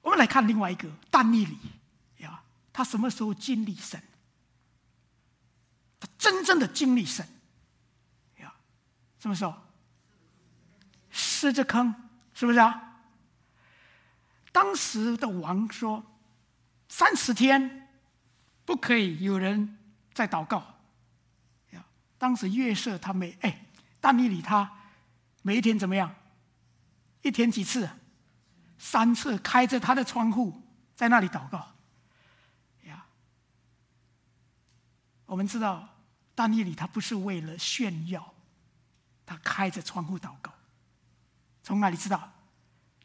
[0.00, 1.58] 我们来看另外一个但以理
[2.16, 4.02] 呀，他什么时候经历神？
[6.00, 7.28] 他真正的经历神，
[8.38, 8.54] 呀，
[9.18, 9.54] 什么时候？
[11.10, 11.94] 狮子坑，
[12.32, 13.02] 是不是啊？
[14.50, 16.02] 当时的王说，
[16.88, 17.89] 三十天
[18.70, 19.76] 不可以有人
[20.14, 20.64] 在祷告。
[22.16, 23.66] 当时月色他没哎，
[24.00, 24.70] 但以理他
[25.42, 26.14] 每一天怎么样？
[27.22, 27.90] 一天几次？
[28.78, 30.62] 三次，开着他的窗户
[30.94, 31.74] 在那里祷告
[32.84, 33.04] 呀。
[35.26, 35.88] 我们知道，
[36.36, 38.34] 但以理他不是为了炫耀，
[39.26, 40.52] 他开着窗户祷告。
[41.64, 42.32] 从哪里知道？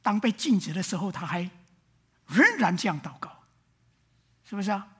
[0.03, 1.49] 当被禁止的时候，他还
[2.27, 3.45] 仍然这样祷告，
[4.43, 4.91] 是不是啊？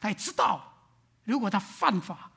[0.00, 0.74] 他也知道，
[1.24, 2.30] 如果他犯法，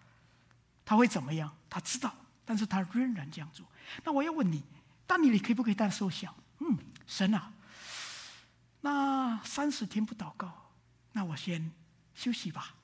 [0.85, 1.55] 他会怎么样？
[1.69, 2.13] 他知道，
[2.45, 3.65] 但是他仍然这样做。
[4.03, 4.63] 那我要问你，
[5.05, 7.53] 但以理可不可以当时候想，嗯，神啊，
[8.81, 10.71] 那三十天不祷告，
[11.11, 11.71] 那我先
[12.13, 12.75] 休息吧，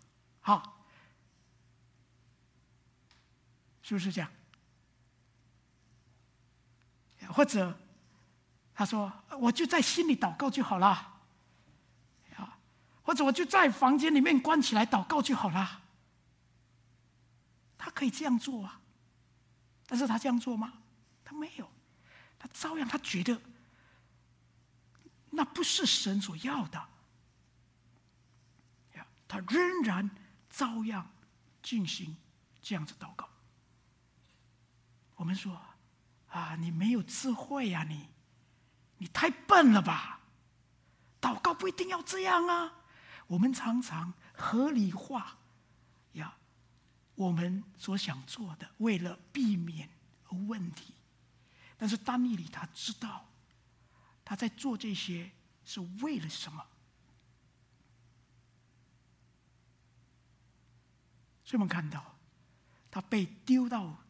[0.42, 0.74] 好。
[3.82, 4.32] 是不是这样？
[7.30, 7.78] 或者
[8.74, 11.15] 他说：“我就在心里祷告就好了。”
[13.06, 15.84] 或者我就在房间里面关起来祷告就好了。
[17.78, 18.82] 他可以这样做啊，
[19.86, 20.74] 但是他这样做吗？
[21.24, 21.72] 他没有，
[22.40, 23.40] 他照样，他觉得
[25.30, 26.84] 那不是神所要的。
[29.28, 30.10] 他仍然
[30.50, 31.12] 照样
[31.62, 32.16] 进行
[32.62, 33.28] 这样子祷告。
[35.16, 35.60] 我们说，
[36.30, 38.08] 啊，你没有智慧呀，你，
[38.98, 40.20] 你太笨了吧？
[41.20, 42.72] 祷告不一定要这样啊。
[43.28, 45.38] 我们常常合理化
[46.14, 46.38] 呀，
[47.16, 49.90] 我们所想做的，为了避免
[50.48, 50.94] 问题。
[51.78, 53.28] 但是丹尼里他知道，
[54.24, 55.32] 他在做这些
[55.64, 56.66] 是为了什么？
[61.44, 62.16] 所以我们看到，
[62.90, 64.02] 他被丢到。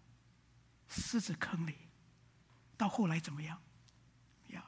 [0.87, 1.75] 狮子坑里，
[2.77, 3.59] 到后来怎么样？
[4.49, 4.63] 呀，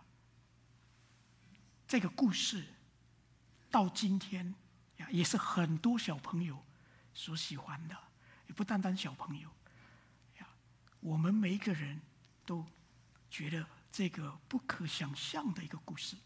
[1.88, 2.66] 这个故事
[3.78, 4.56] 到今天
[4.96, 6.66] 呀，也是很多小朋友
[7.14, 7.96] 所喜欢的，
[8.48, 9.48] 也不单单小朋友
[10.40, 10.48] 呀，
[11.00, 12.02] 我们每一个人
[12.44, 12.66] 都
[13.30, 16.18] 觉得这个不可想象的一个故事，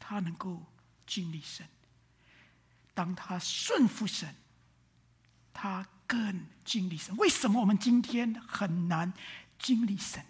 [0.00, 0.66] 他能够
[1.06, 1.68] 经历神，
[2.92, 4.34] 当他顺服神，
[5.54, 5.86] 他。
[6.04, 9.14] 更经历神，为什么我们今天很难
[9.58, 10.22] 经历神？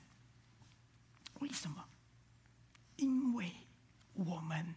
[1.41, 1.89] 为什么？
[2.95, 3.53] 因为
[4.13, 4.77] 我们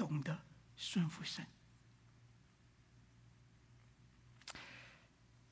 [0.00, 0.40] 懂得
[0.76, 1.46] 顺服神。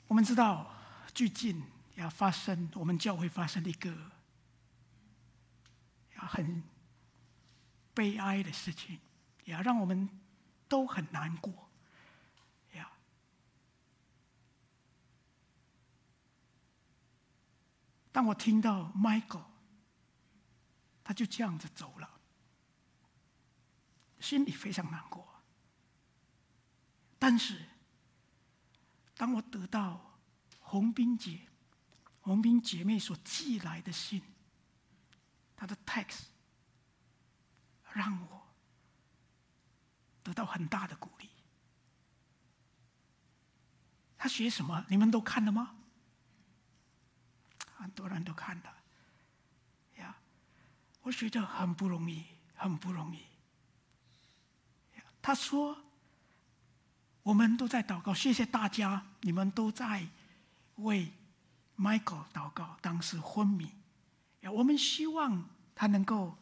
[0.07, 0.75] 我们知道
[1.13, 1.63] 最近
[1.97, 3.95] 要发生，我们教会发生一个
[6.15, 6.63] 很
[7.93, 8.99] 悲哀的事情，
[9.45, 10.09] 也让我们
[10.67, 11.69] 都很难过。
[12.73, 12.91] 呀
[18.11, 19.45] 当我听到 Michael，
[21.05, 22.18] 他就这样子走了，
[24.21, 25.27] 心里非常难过。
[27.19, 27.65] 但是，
[29.17, 30.19] 当我得到
[30.61, 31.49] 红冰姐、
[32.21, 34.23] 红冰姐妹所寄来的信，
[35.57, 36.27] 她的 text，
[37.93, 38.47] 让我
[40.23, 41.29] 得到很大的鼓励。
[44.21, 44.85] 他写什么？
[44.89, 45.77] 你们都看了吗？
[47.77, 48.83] 很多人都看了，
[49.99, 50.17] 呀，
[51.03, 52.25] 我觉得很不容易，
[52.57, 53.28] 很不容易。
[55.21, 55.85] 他说
[57.23, 60.09] ：“我们都在祷告，谢谢大家，你们都在
[60.77, 61.13] 为
[61.77, 62.79] Michael 祷告。
[62.81, 63.71] 当时昏迷，
[64.41, 66.39] 呀，我们希望他能够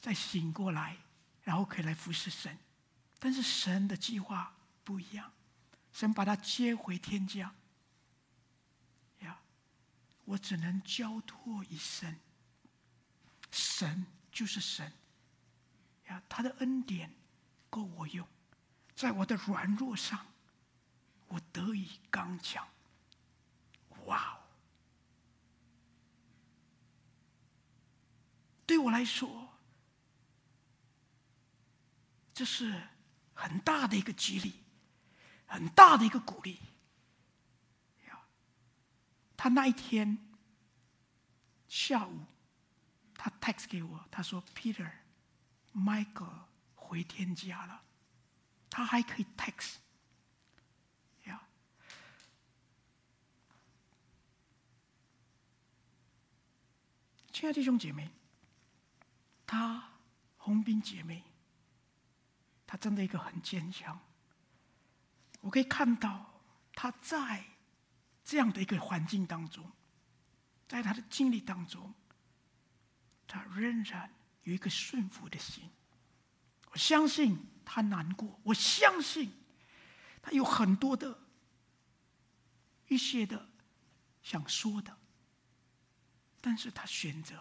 [0.00, 0.96] 再醒过来，
[1.42, 2.56] 然后可以来服侍神。
[3.18, 5.32] 但是神的计划不一样，
[5.92, 7.54] 神把他接回天家。”
[9.20, 9.38] 呀
[10.26, 12.16] 我只能交托一生。
[13.50, 14.92] 神就是神，
[16.08, 17.14] 呀，他的恩典
[17.74, 18.24] 够我用，
[18.94, 20.26] 在我的软弱上，
[21.26, 22.68] 我得以刚强。
[24.04, 24.38] 哇哦！
[28.64, 29.48] 对我来说，
[32.32, 32.80] 这是
[33.34, 34.62] 很大的一个激励，
[35.46, 36.60] 很大的一个鼓励。
[39.36, 40.16] 他那一天
[41.68, 42.24] 下午，
[43.16, 46.44] 他 text 给我，他说：“Peter，Michael
[46.84, 47.82] 回天家了，
[48.70, 49.76] 他还可以 text。”
[51.24, 51.40] 呀，
[57.32, 58.10] 亲爱的弟兄姐妹，
[59.46, 59.90] 他
[60.36, 61.24] 红兵姐妹，
[62.66, 63.98] 他真的一个很坚强。
[65.40, 66.40] 我可以看到
[66.74, 67.44] 他在。
[68.26, 69.70] 这样的一个环境当中，
[70.66, 71.92] 在他的经历当中，
[73.26, 74.10] 他仍然
[74.44, 75.70] 有一个顺服的心。
[76.74, 79.32] 我相信他难过，我相信
[80.20, 81.16] 他有很多的
[82.88, 83.48] 一些的
[84.24, 84.98] 想说的，
[86.40, 87.40] 但是他选择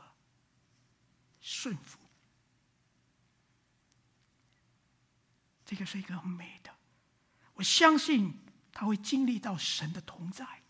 [1.41, 1.97] 顺服。
[5.65, 6.71] 这个是一个很美的，
[7.55, 8.39] 我相信
[8.71, 10.61] 他会经历到神的同在。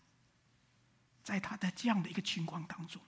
[1.22, 3.00] 在他的这样的一个情况当中，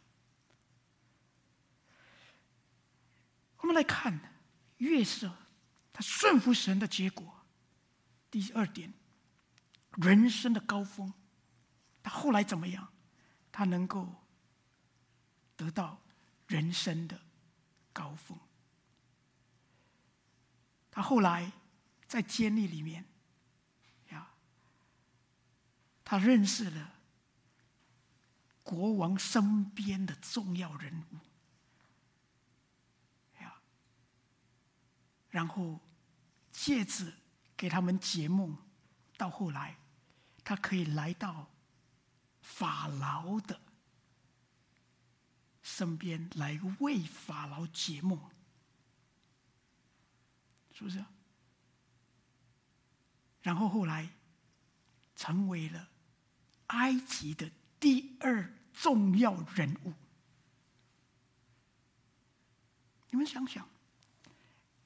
[3.59, 4.35] 我们来看
[4.79, 5.35] 月色
[5.97, 7.47] 他顺服神的结果。
[8.31, 8.93] 第二点，
[9.93, 11.11] 人生的高峰，
[12.03, 12.93] 他后来怎么样？
[13.51, 14.15] 他能够
[15.57, 16.03] 得到
[16.49, 17.19] 人生的
[17.95, 18.39] 高峰。
[20.91, 21.51] 他后来
[22.07, 23.07] 在监狱里面，
[24.11, 24.29] 呀，
[26.05, 26.93] 他认识了。
[28.63, 31.19] 国王身边的重要人物，
[33.41, 33.55] 呀，
[35.31, 35.81] 然后
[36.59, 37.13] 借此
[37.55, 38.57] 给他们解梦，
[39.19, 39.77] 到后来，
[40.43, 41.51] 他可以来到
[42.41, 43.61] 法老的
[45.63, 48.19] 身边来为法老解梦，
[50.73, 51.05] 是不是？
[53.43, 54.09] 然后后来
[55.15, 55.91] 成为了
[56.69, 59.93] 埃及的第二重要人物，
[63.11, 63.69] 你们想想，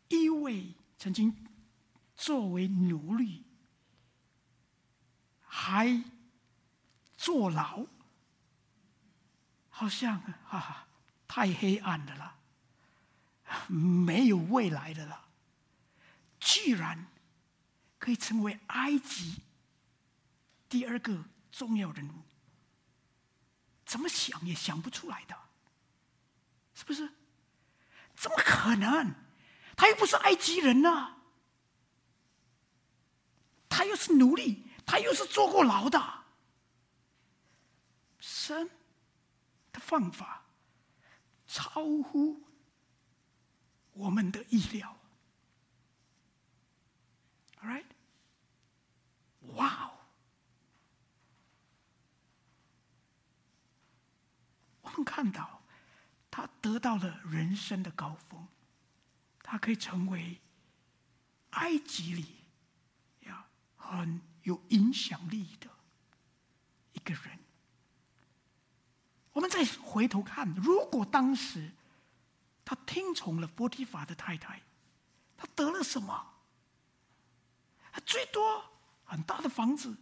[0.08, 1.34] 一位曾经
[2.20, 3.46] 作为奴隶，
[5.46, 6.04] 还
[7.16, 7.86] 坐牢，
[9.70, 10.86] 好像啊，
[11.26, 12.36] 太黑暗的了，
[13.68, 15.28] 没有未来的了，
[16.38, 17.06] 居然
[17.98, 19.40] 可以成为埃及
[20.68, 22.22] 第二个重要人物。
[23.86, 25.34] 怎么想也想不出来的，
[26.74, 27.10] 是不是？
[28.14, 29.14] 怎么可能？
[29.74, 31.19] 他又不是埃及人呢、
[33.70, 35.98] 他又是奴隶，他又是坐过牢的。
[38.18, 38.68] 神
[39.72, 40.44] 的方法
[41.46, 42.42] 超乎
[43.92, 44.98] 我们的意料。
[47.62, 47.84] All right，
[49.54, 49.92] 哇哦！
[54.82, 55.62] 我们看到，
[56.30, 58.48] 他得到了人生的高峰，
[59.42, 60.40] 他可以成为
[61.50, 62.39] 埃及里
[63.80, 65.68] 很有影响力的
[66.92, 67.38] 一个人。
[69.32, 71.70] 我们再回头看，如果当时
[72.64, 74.60] 他听从了波提法的太太，
[75.36, 76.26] 他得了什么？
[78.06, 78.64] 最多
[79.04, 79.96] 很大的房子，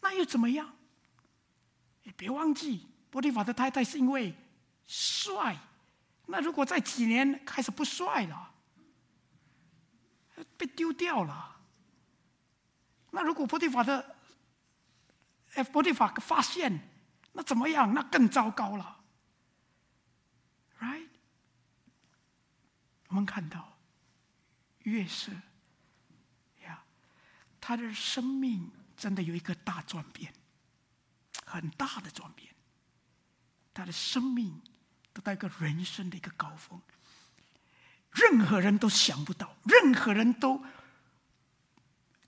[0.00, 0.74] 那又怎么样？
[2.02, 4.34] 你别忘记，波提法的太太是因为
[4.86, 5.56] 帅。
[6.26, 8.53] 那如果在几年开始不帅了，
[10.56, 11.60] 被丢掉了。
[13.10, 14.16] 那如果波提法的，
[15.54, 16.88] 哎，波提法发现，
[17.32, 17.92] 那怎么样？
[17.94, 19.04] 那更糟糕了
[20.80, 21.08] ，right？
[23.08, 23.78] 我们看到
[24.80, 25.32] 月色
[26.62, 26.84] 呀，
[27.60, 30.32] 他的生命真的有一个大转变。
[31.46, 32.52] 很大的转变，
[33.72, 34.60] 他的生命
[35.12, 36.80] 得到一个人生的一个高峰，
[38.14, 40.64] 任何人都想不到，任何人都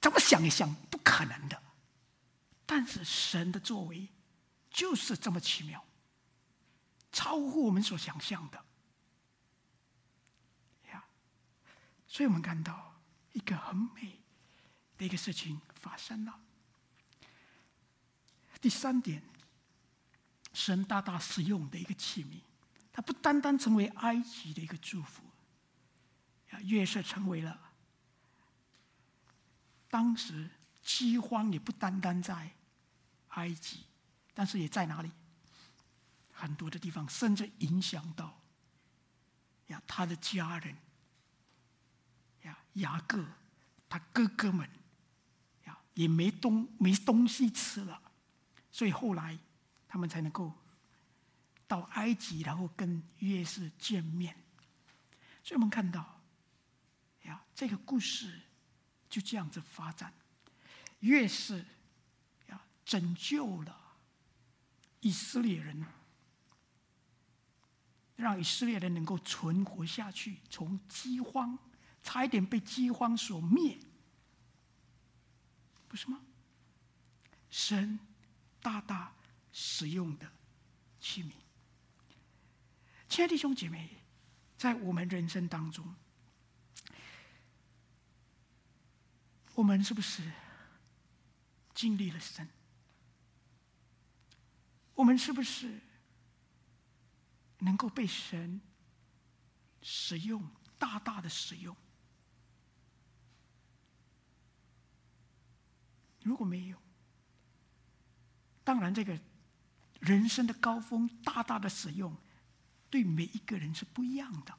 [0.00, 1.62] 怎么想也想不可能的，
[2.66, 4.08] 但是神的作为
[4.70, 5.84] 就是这么奇妙，
[7.12, 8.64] 超乎我们所想象的
[10.90, 11.04] 呀！
[12.06, 13.00] 所以我们看到
[13.32, 14.20] 一个很美
[14.98, 16.40] 的一个事情发生了。
[18.60, 19.22] 第三点，
[20.52, 22.40] 神大大使用的一个器皿，
[22.92, 25.22] 它不单单成为埃及的一个祝福，
[26.62, 27.60] 约瑟成为了
[29.88, 30.50] 当时
[30.82, 32.52] 饥荒也不单单在
[33.28, 33.84] 埃及，
[34.34, 35.10] 但是也在哪里？
[36.32, 38.38] 很多的地方，甚至影响到
[39.68, 40.76] 呀他的家人
[42.42, 43.24] 呀雅各，
[43.88, 44.68] 他哥哥们
[45.64, 48.02] 呀也没东没东西吃了，
[48.70, 49.38] 所以后来
[49.88, 50.52] 他们才能够
[51.66, 54.36] 到埃及，然后跟约瑟见面。
[55.42, 56.15] 所以我们看到
[57.26, 58.40] 呀这个故事
[59.08, 60.12] 就这样子发展，
[61.00, 61.64] 越是
[62.48, 63.96] 呀拯救了
[65.00, 65.84] 以色列人。
[68.16, 71.58] 让以色列人能够存活下去，从饥荒
[72.02, 73.78] 差一点被饥荒所灭，
[75.86, 76.18] 不是吗？
[77.50, 78.00] 神
[78.62, 79.12] 大大
[79.52, 80.32] 使用的
[80.98, 81.32] 器皿。
[83.06, 83.90] 亲爱的弟兄姐妹，
[84.56, 85.94] 在我们人生当中，
[89.56, 90.22] 我们是不是
[91.74, 92.46] 经历了神？
[94.94, 95.80] 我们是不是？
[97.60, 98.60] 能够被神
[99.80, 100.46] 使用，
[100.78, 101.74] 大大的使用。
[106.22, 106.76] 如果没有，
[108.62, 109.18] 当然这个
[110.00, 112.14] 人生的高峰，大大的使用，
[112.90, 114.54] 对每一个人是不一样的。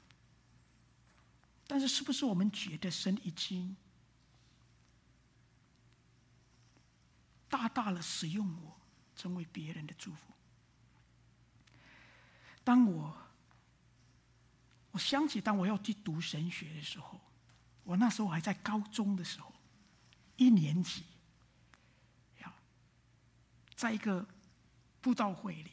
[1.67, 3.77] 但是，是不是我们觉得神已经
[7.49, 8.77] 大大的使用我，
[9.15, 10.33] 成为别人的祝福？
[12.63, 13.17] 当我
[14.91, 17.21] 我想起，当我要去读神学的时候，
[17.83, 19.53] 我那时候还在高中的时候，
[20.35, 21.05] 一年级，
[22.39, 22.53] 呀，
[23.75, 24.27] 在一个
[24.99, 25.71] 布道会里，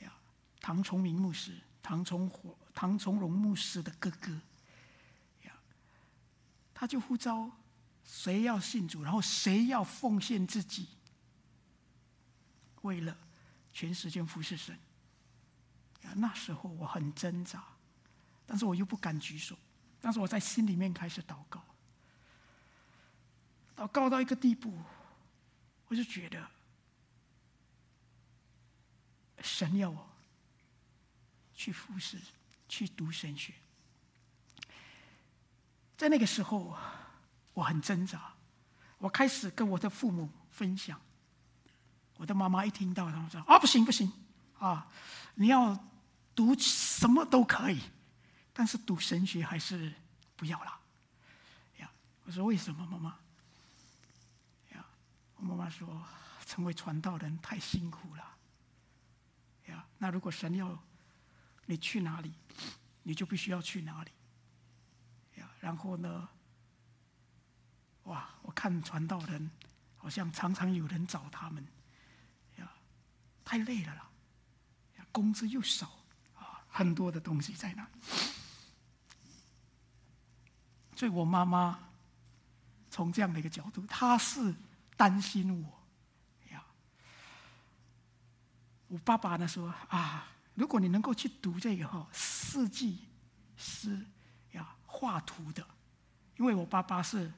[0.00, 0.12] 呀，
[0.60, 4.32] 唐崇明牧师、唐崇火、唐崇荣牧师的哥哥，
[5.42, 5.52] 呀，
[6.72, 7.50] 他就呼召
[8.04, 10.88] 谁要信主，然后谁要奉献自己，
[12.82, 13.16] 为了
[13.72, 14.78] 全时间服侍神。
[16.16, 17.64] 那时候我很挣扎，
[18.46, 19.56] 但是我又不敢举手。
[20.00, 21.64] 但是我在心里面开始祷告，
[23.74, 24.78] 祷告到一个地步，
[25.88, 26.46] 我就觉得
[29.40, 30.06] 神要我
[31.54, 32.20] 去服侍，
[32.68, 33.54] 去读神学。
[35.96, 36.76] 在那个时候，
[37.54, 38.34] 我很挣扎。
[38.98, 41.00] 我开始跟我的父母分享，
[42.18, 44.12] 我的妈妈一听到，他们说：“啊，不行不行
[44.58, 44.86] 啊，
[45.34, 45.76] 你要。”
[46.36, 47.80] 读什么都可以，
[48.52, 49.94] 但是读神学还是
[50.34, 50.80] 不要了。
[51.76, 51.88] 呀，
[52.24, 53.10] 我说为什么，妈妈？
[54.72, 54.84] 呀，
[55.36, 56.04] 我妈妈说，
[56.44, 58.36] 成为传道人太辛苦了。
[59.66, 60.76] 呀，那如果神要
[61.66, 62.34] 你去哪里，
[63.04, 64.10] 你就必须要去哪里。
[65.36, 66.28] 呀，然后呢？
[68.04, 69.50] 哇，我看传道人
[69.96, 71.66] 好像常常有人找他们。
[72.58, 72.70] 呀，
[73.44, 74.08] 太累了啦。
[75.12, 75.86] 工资又少
[76.34, 76.64] 啊。
[76.68, 77.86] 很多的东西在那，
[80.96, 81.78] 所以我妈妈
[82.90, 84.52] 从这样的一个角度，她是
[84.96, 86.64] 担心我呀。
[88.88, 93.06] 我爸爸呢说啊，如果你能够去读这个哈设计
[93.56, 94.04] 师
[94.50, 95.64] 呀画图的，
[96.38, 97.32] 因为我爸爸是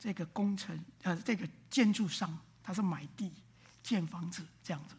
[0.00, 3.30] 这个工程呃这个建筑商，他是买地
[3.82, 4.96] 建房子这样子。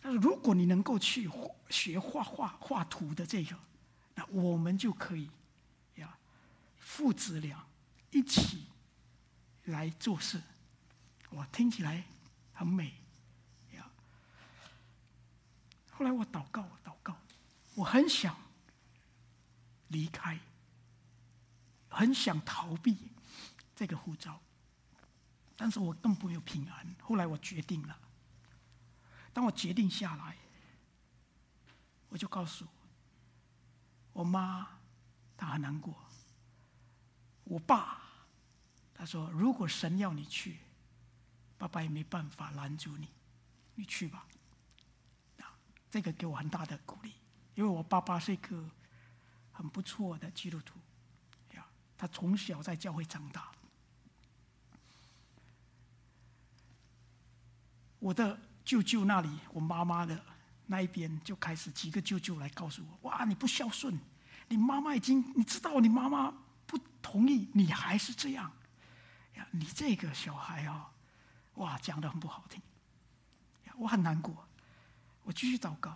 [0.00, 1.30] 但是如果你能够去
[1.68, 3.54] 学画画、画图的这个，
[4.14, 5.28] 那我们就可以
[5.96, 6.16] 呀，
[6.78, 7.66] 父子俩
[8.10, 8.66] 一起
[9.64, 10.40] 来做事。
[11.30, 12.04] 哇，听起来
[12.52, 12.94] 很美
[13.74, 13.90] 呀。
[15.90, 17.16] 后来我祷告，祷告，
[17.74, 18.34] 我很想
[19.88, 20.38] 离开，
[21.88, 22.96] 很想逃避
[23.74, 24.40] 这个护照，
[25.56, 26.94] 但是我更不有平安。
[27.02, 27.98] 后来我决定了。
[29.32, 30.36] 当我决定下来，
[32.08, 32.66] 我就告诉
[34.12, 34.68] 我妈，
[35.36, 35.94] 她很难过。
[37.42, 38.00] 我爸
[38.94, 40.58] 他说：“如果神要你去，
[41.58, 43.08] 爸爸也没办法拦住你，
[43.74, 44.26] 你去吧。”
[45.42, 45.52] 啊
[45.90, 47.12] 这个给我很大的鼓励，
[47.54, 48.70] 因为我爸爸是一个
[49.52, 50.78] 很不错的基督徒，
[51.54, 51.66] 呀，
[51.98, 53.52] 他从小在教会长大。
[58.04, 58.38] 我的。
[58.64, 60.18] 舅舅那里，我妈妈的
[60.68, 63.94] 那一边就开始几个舅舅来告诉我：“哇，你不孝顺，
[64.48, 66.32] 你妈妈已经你知道，你妈妈
[66.64, 68.50] 不同意，你还是这样
[69.34, 69.46] 呀？
[69.50, 70.90] 你这个小孩啊，
[71.56, 72.58] 哇，讲得很不好听
[73.76, 74.48] 我很难过。
[75.24, 75.94] 我继续祷告。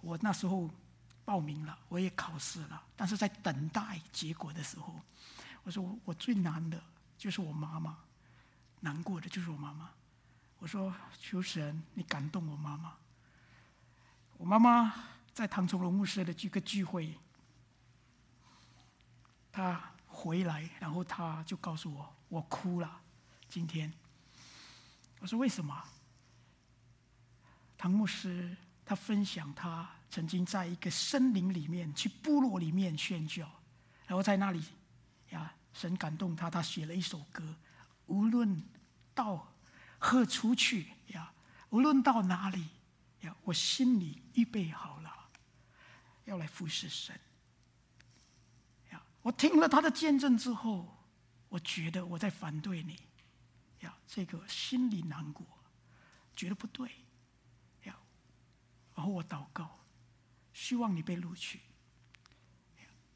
[0.00, 0.68] 我那时候
[1.24, 5.00] 报名了，我也考试了，但是在等待结果的时候，
[5.62, 6.82] 我说我最难的
[7.16, 7.96] 就是我妈妈，
[8.80, 9.88] 难过的就是我妈妈。
[10.64, 10.90] 我说
[11.20, 12.96] 求神，你感动我妈妈。
[14.38, 14.94] 我妈妈
[15.34, 17.14] 在唐崇荣牧师的这个聚会，
[19.52, 23.02] 她回来，然后她就告诉我，我哭了。
[23.46, 23.92] 今天，
[25.20, 25.84] 我说为什么？
[27.76, 28.56] 唐牧师
[28.86, 33.46] 他分享他曾经在一个森林里面去部落里面宣教，
[34.06, 34.64] 然后在那里
[35.28, 37.54] 呀，神感动他，他写了一首歌，
[38.06, 38.64] 无论
[39.14, 39.46] 到
[40.04, 41.32] 喝出去呀，
[41.70, 42.68] 无论到哪里
[43.22, 45.30] 呀，我心里预备好了，
[46.26, 47.18] 要来服侍神。
[48.90, 50.94] 呀，我听了他的见证之后，
[51.48, 53.00] 我觉得我在反对你，
[53.80, 55.46] 呀，这个心里难过，
[56.36, 56.90] 觉得不对
[57.84, 57.96] 呀。
[58.94, 59.80] 然后我祷告，
[60.52, 61.60] 希望你被录取。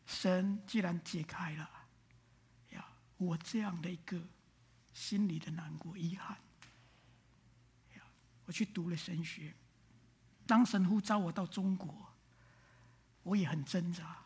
[0.07, 1.71] 神既然解开了，
[2.71, 2.83] 呀，
[3.19, 4.19] 我这样的一个
[4.95, 6.39] 心里的难过、遗憾，
[8.49, 9.53] 我去读了神学。
[10.47, 11.95] 当神呼召我到中国，
[13.23, 14.17] 我也很挣扎，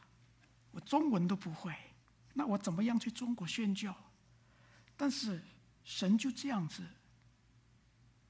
[0.71, 1.75] 我中文都不会，
[2.35, 3.93] 那我怎么样去中国宣教？
[4.97, 5.43] 但是
[5.83, 6.87] 神就这样子，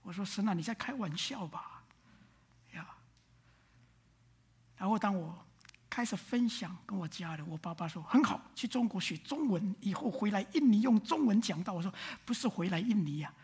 [0.01, 1.85] 我说神啊，你在开玩笑吧？
[2.73, 2.89] 呀
[4.79, 5.47] 然后当我
[5.91, 11.75] 开始分享跟我家人，我爸爸说很好，去中国学中文，以后回来印尼用中文讲道。
[11.75, 11.93] 我说
[12.25, 13.37] 不是回来印尼呀、啊，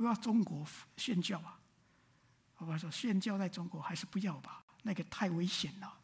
[0.00, 0.66] 又要中国
[0.96, 1.60] 宣教啊。
[2.56, 6.00] 我爸说宣教在中国还是不要吧，那个太危险了。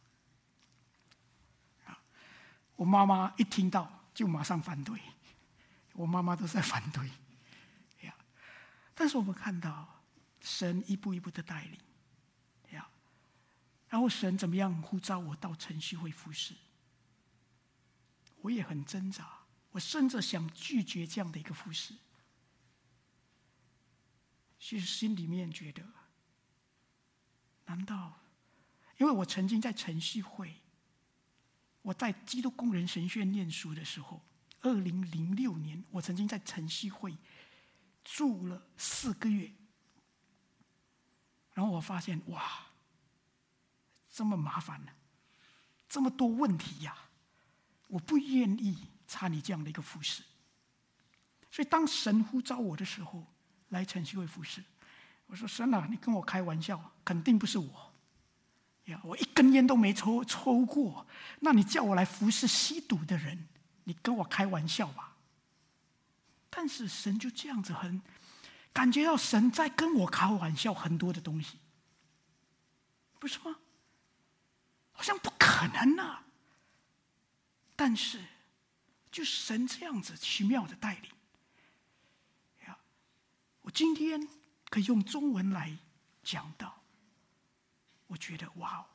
[1.85, 1.99] 啊，
[2.75, 4.99] 我妈妈一听到就马上反对，
[5.93, 7.09] 我妈妈都在反对，
[8.01, 8.15] 呀。
[8.93, 10.03] 但是我们看到
[10.41, 11.79] 神一步一步的带领。
[12.71, 12.87] 呀
[13.89, 16.53] 然后神怎么样呼召我到晨曦会服侍？
[18.41, 21.95] 我也很挣扎，我甚至想拒绝这样的一个服侍。
[24.59, 25.83] 其实心里面觉得，
[27.65, 28.19] 难道
[28.97, 30.61] 因为我曾经在晨曦会，
[31.81, 34.21] 我在基督工人神学院念书的时候，
[34.61, 37.17] 二零零六年，我曾经在晨曦会
[38.03, 39.51] 住了四个月，
[41.53, 42.67] 然后我发现哇！
[44.09, 44.91] 这么麻烦呢，
[45.89, 46.95] 这么多问题呀，
[47.87, 50.21] 我不愿意参与这样的一个服侍。
[51.49, 53.25] 所以当神呼召我的时候，
[53.69, 54.63] 来晨曦会服侍，
[55.33, 57.91] 我说神啊，你跟我开玩笑，肯定不是我。
[58.85, 61.07] 呀，我一根烟都没抽抽过，
[61.39, 63.47] 那你叫我来服侍吸毒的人，
[63.85, 65.17] 你跟我开玩笑吧？
[66.51, 67.99] 但是神就这样子很
[68.71, 71.57] 感觉到神在跟我开玩笑，很多的东西，
[73.17, 73.55] 不是吗？
[74.91, 76.25] 好像不可能啊！
[77.75, 78.23] 但是，
[79.11, 81.09] 就神这样子奇妙的带领，
[82.67, 82.77] 呀，
[83.63, 84.27] 我今天
[84.73, 85.77] 可以用中文来
[86.23, 86.81] 讲道，
[88.07, 88.85] 我觉得哇哦，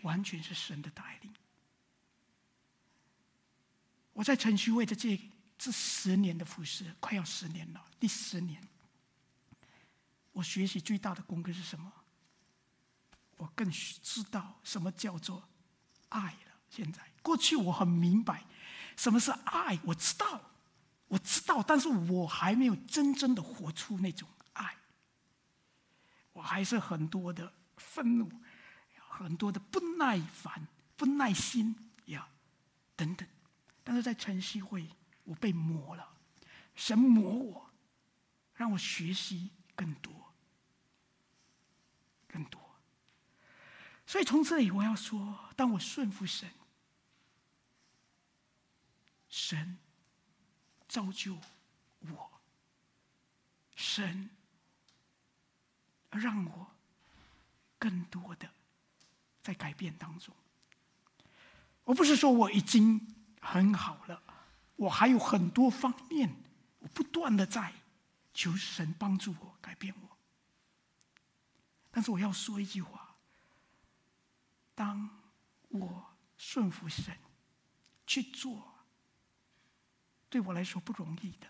[0.00, 1.30] 完全是神的带领。
[4.14, 5.20] 我在晨曦会的这
[5.58, 8.66] 这十年的服侍，快要十年了，第十年，
[10.32, 11.92] 我学习最大的功课是什么？
[13.36, 15.46] 我更知道什么叫做
[16.08, 16.52] 爱了。
[16.70, 18.46] 现在，过去我很明白
[18.96, 20.49] 什么是爱，我知道，
[21.10, 24.76] 我知道，但是我还没有真正的活出那种爱。
[26.32, 28.30] 我还是很多的愤怒，
[29.08, 31.74] 很多的不耐烦、不耐心
[32.06, 32.28] 呀，
[32.94, 33.28] 等等。
[33.82, 34.88] 但是在晨曦会，
[35.24, 36.08] 我被磨了，
[36.76, 37.70] 神磨我，
[38.54, 40.32] 让我学习更多，
[42.28, 42.60] 更多。
[44.06, 46.48] 所以从这里我要说，当我顺服神，
[49.28, 49.76] 神
[50.90, 51.38] 造就
[52.00, 52.40] 我，
[53.76, 54.28] 神
[56.10, 56.66] 让我
[57.78, 58.50] 更多的
[59.40, 60.34] 在改变当中。
[61.84, 64.20] 我不是说我已经很好了，
[64.74, 66.34] 我还有很多方面，
[66.80, 67.72] 我不断的在
[68.34, 70.18] 求神帮助我改变我。
[71.92, 73.14] 但是我要说一句话。
[74.74, 75.08] 当
[75.68, 77.16] 我顺服神
[78.06, 78.69] 去做，
[80.30, 81.48] 对我来说不容易的，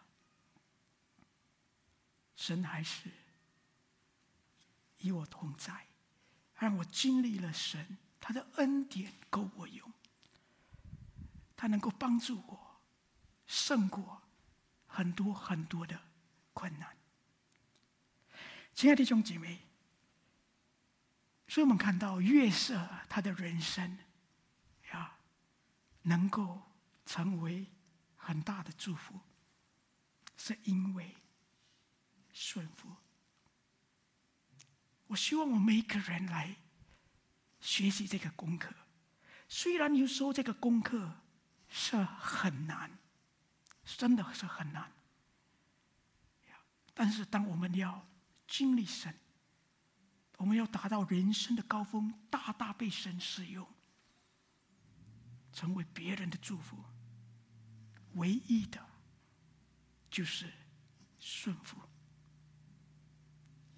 [2.35, 3.11] 神还是
[4.99, 5.87] 与我同在，
[6.55, 9.93] 让我经历了神他的恩典够我用，
[11.55, 12.81] 他能够帮助我
[13.47, 14.22] 胜过
[14.87, 16.01] 很多很多的
[16.55, 16.97] 困难。
[18.72, 19.61] 亲爱的弟兄姐妹，
[21.47, 23.99] 所以我们看到月色他的人生
[24.93, 25.18] 呀，
[26.03, 26.62] 能够
[27.05, 27.66] 成为
[28.23, 29.18] 很大的祝福，
[30.37, 31.16] 是因为
[32.33, 32.95] 顺服。
[35.07, 36.55] 我希望我们每一个人来
[37.61, 38.73] 学习这个功课，
[39.49, 41.12] 虽然有时候这个功课
[41.68, 42.99] 是很难，
[43.85, 44.93] 真的是很难。
[46.93, 48.07] 但是当我们要
[48.47, 49.18] 经历神，
[50.37, 53.66] 我们要达到人生的高峰，大大被神使用，
[55.53, 56.85] 成为别人的祝福，
[58.14, 58.84] 唯一的，
[60.11, 60.52] 就是
[61.18, 61.78] 顺服。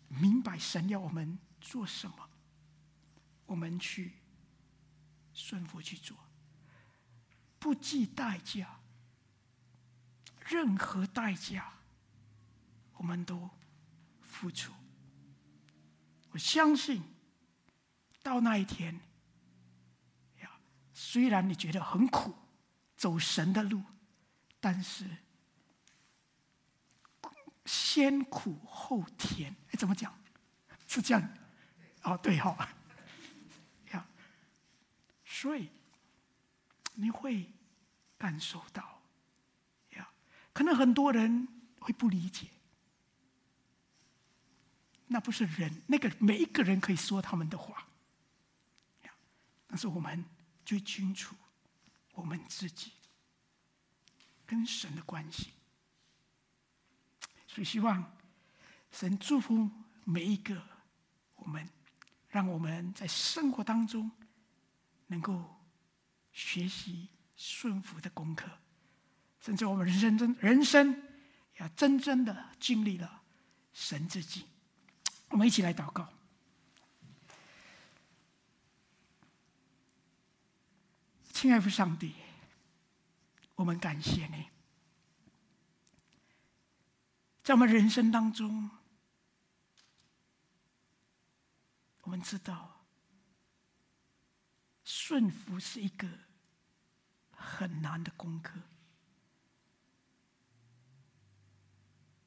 [0.08, 2.28] 明白神要我们做什么，
[3.46, 4.12] 我们去
[5.32, 6.16] 顺服去做，
[7.58, 8.80] 不计代价，
[10.46, 11.72] 任何代价，
[12.96, 13.48] 我们都
[14.20, 14.72] 付出。
[16.30, 17.02] 我相信，
[18.22, 19.00] 到那一天，
[20.40, 20.50] 呀，
[20.92, 22.34] 虽然你觉得很苦，
[22.96, 23.82] 走神的路，
[24.62, 25.04] 但是。
[27.64, 30.12] 先苦后甜，哎，怎么讲？
[30.88, 31.28] 是这样？
[32.02, 32.58] 哦，对哈、哦，
[33.94, 34.04] 呀，
[35.24, 35.68] 所以
[36.94, 37.48] 你会
[38.18, 39.00] 感受到，
[39.90, 40.12] 呀，
[40.52, 41.46] 可能很多人
[41.78, 42.48] 会不理解，
[45.06, 47.86] 那不是人，那个每一个人可以说他们的话，
[49.02, 49.12] 呀，
[49.68, 50.24] 但是我们
[50.64, 51.36] 最清楚
[52.14, 52.90] 我们自己
[54.52, 55.50] 跟神的关系。
[57.48, 58.14] 所以，希望
[58.90, 59.70] 神祝福
[60.04, 60.62] 每一个
[61.36, 61.66] 我们，
[62.28, 64.10] 让我们在生活当中
[65.06, 65.58] 能够
[66.32, 68.46] 学习顺服的功课，
[69.40, 71.02] 甚至我们人生真人生
[71.56, 73.22] 要真正的经历了
[73.72, 74.44] 神自己。
[75.28, 76.06] 我们一起来祷告，
[81.32, 82.14] 亲爱的上帝，
[83.62, 84.50] 我们感谢你。
[87.44, 88.68] 在我们人生当中，
[92.00, 92.84] 我们知道
[94.82, 96.08] 顺服是一个
[97.30, 98.60] 很难的功课。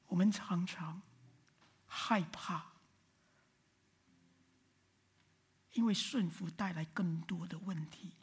[0.08, 1.02] 我们常常
[1.86, 2.68] 害怕，
[5.74, 8.14] 因为顺服带来更多的问题。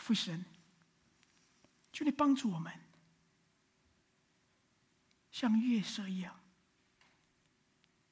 [0.00, 0.44] 父神，
[1.92, 2.72] 求你帮助我们。
[5.30, 6.40] 像约瑟一样，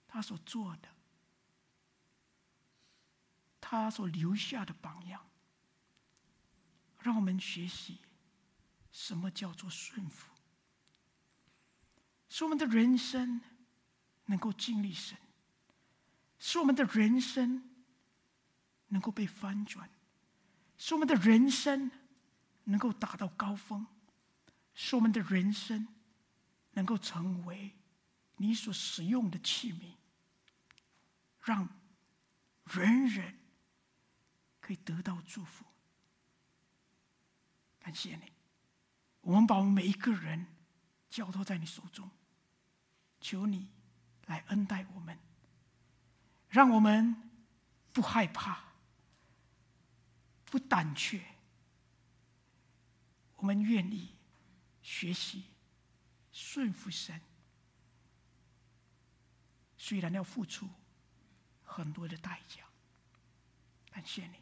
[0.07, 0.89] 他所做的，
[3.61, 5.29] 他所留下的榜样，
[7.01, 7.99] 让我们学习
[8.93, 10.33] 什么叫做顺服，
[12.29, 13.41] 使我们的人生
[14.27, 15.19] 能够经历神，
[16.39, 17.69] 使我们的人生
[18.89, 19.91] 能够被翻转，
[20.79, 21.91] 使我们的人生
[22.65, 23.87] 能够达到高峰，
[24.73, 25.87] 使我们的人生。
[26.73, 27.75] 能够成为
[28.37, 29.97] 你所使用的器皿，
[31.43, 31.69] 让
[32.67, 33.37] 人人
[34.61, 35.65] 可以得到祝福。
[37.81, 38.33] 感谢你，
[39.23, 40.47] 我们把我们每一个人
[41.11, 42.09] 交托在你手中，
[43.21, 43.73] 求你
[44.27, 45.19] 来恩待我们，
[46.49, 47.29] 让我们
[47.93, 48.68] 不害怕，
[50.51, 51.23] 不胆怯，
[53.37, 54.11] 我们愿意
[54.83, 55.45] 学习。
[56.31, 57.21] 顺服神，
[59.77, 60.69] 虽然要付出
[61.65, 62.63] 很多的代价，
[63.91, 64.37] 感谢你，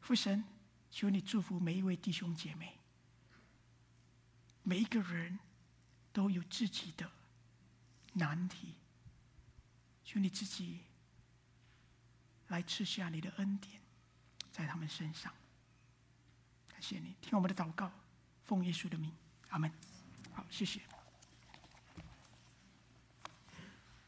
[0.00, 0.44] 父神，
[0.88, 2.78] 求你祝福每一位弟兄姐妹。
[4.62, 5.40] 每一个人
[6.12, 7.10] 都有自己的
[8.12, 8.74] 难题，
[10.04, 10.82] 求你自己
[12.46, 13.79] 来赐下你的恩典
[14.50, 15.32] 在他们身上。
[16.68, 17.90] 感谢你，听我们的祷告，
[18.44, 19.12] 奉耶稣的名，
[19.48, 19.70] 阿门。
[20.32, 20.80] 好，谢谢。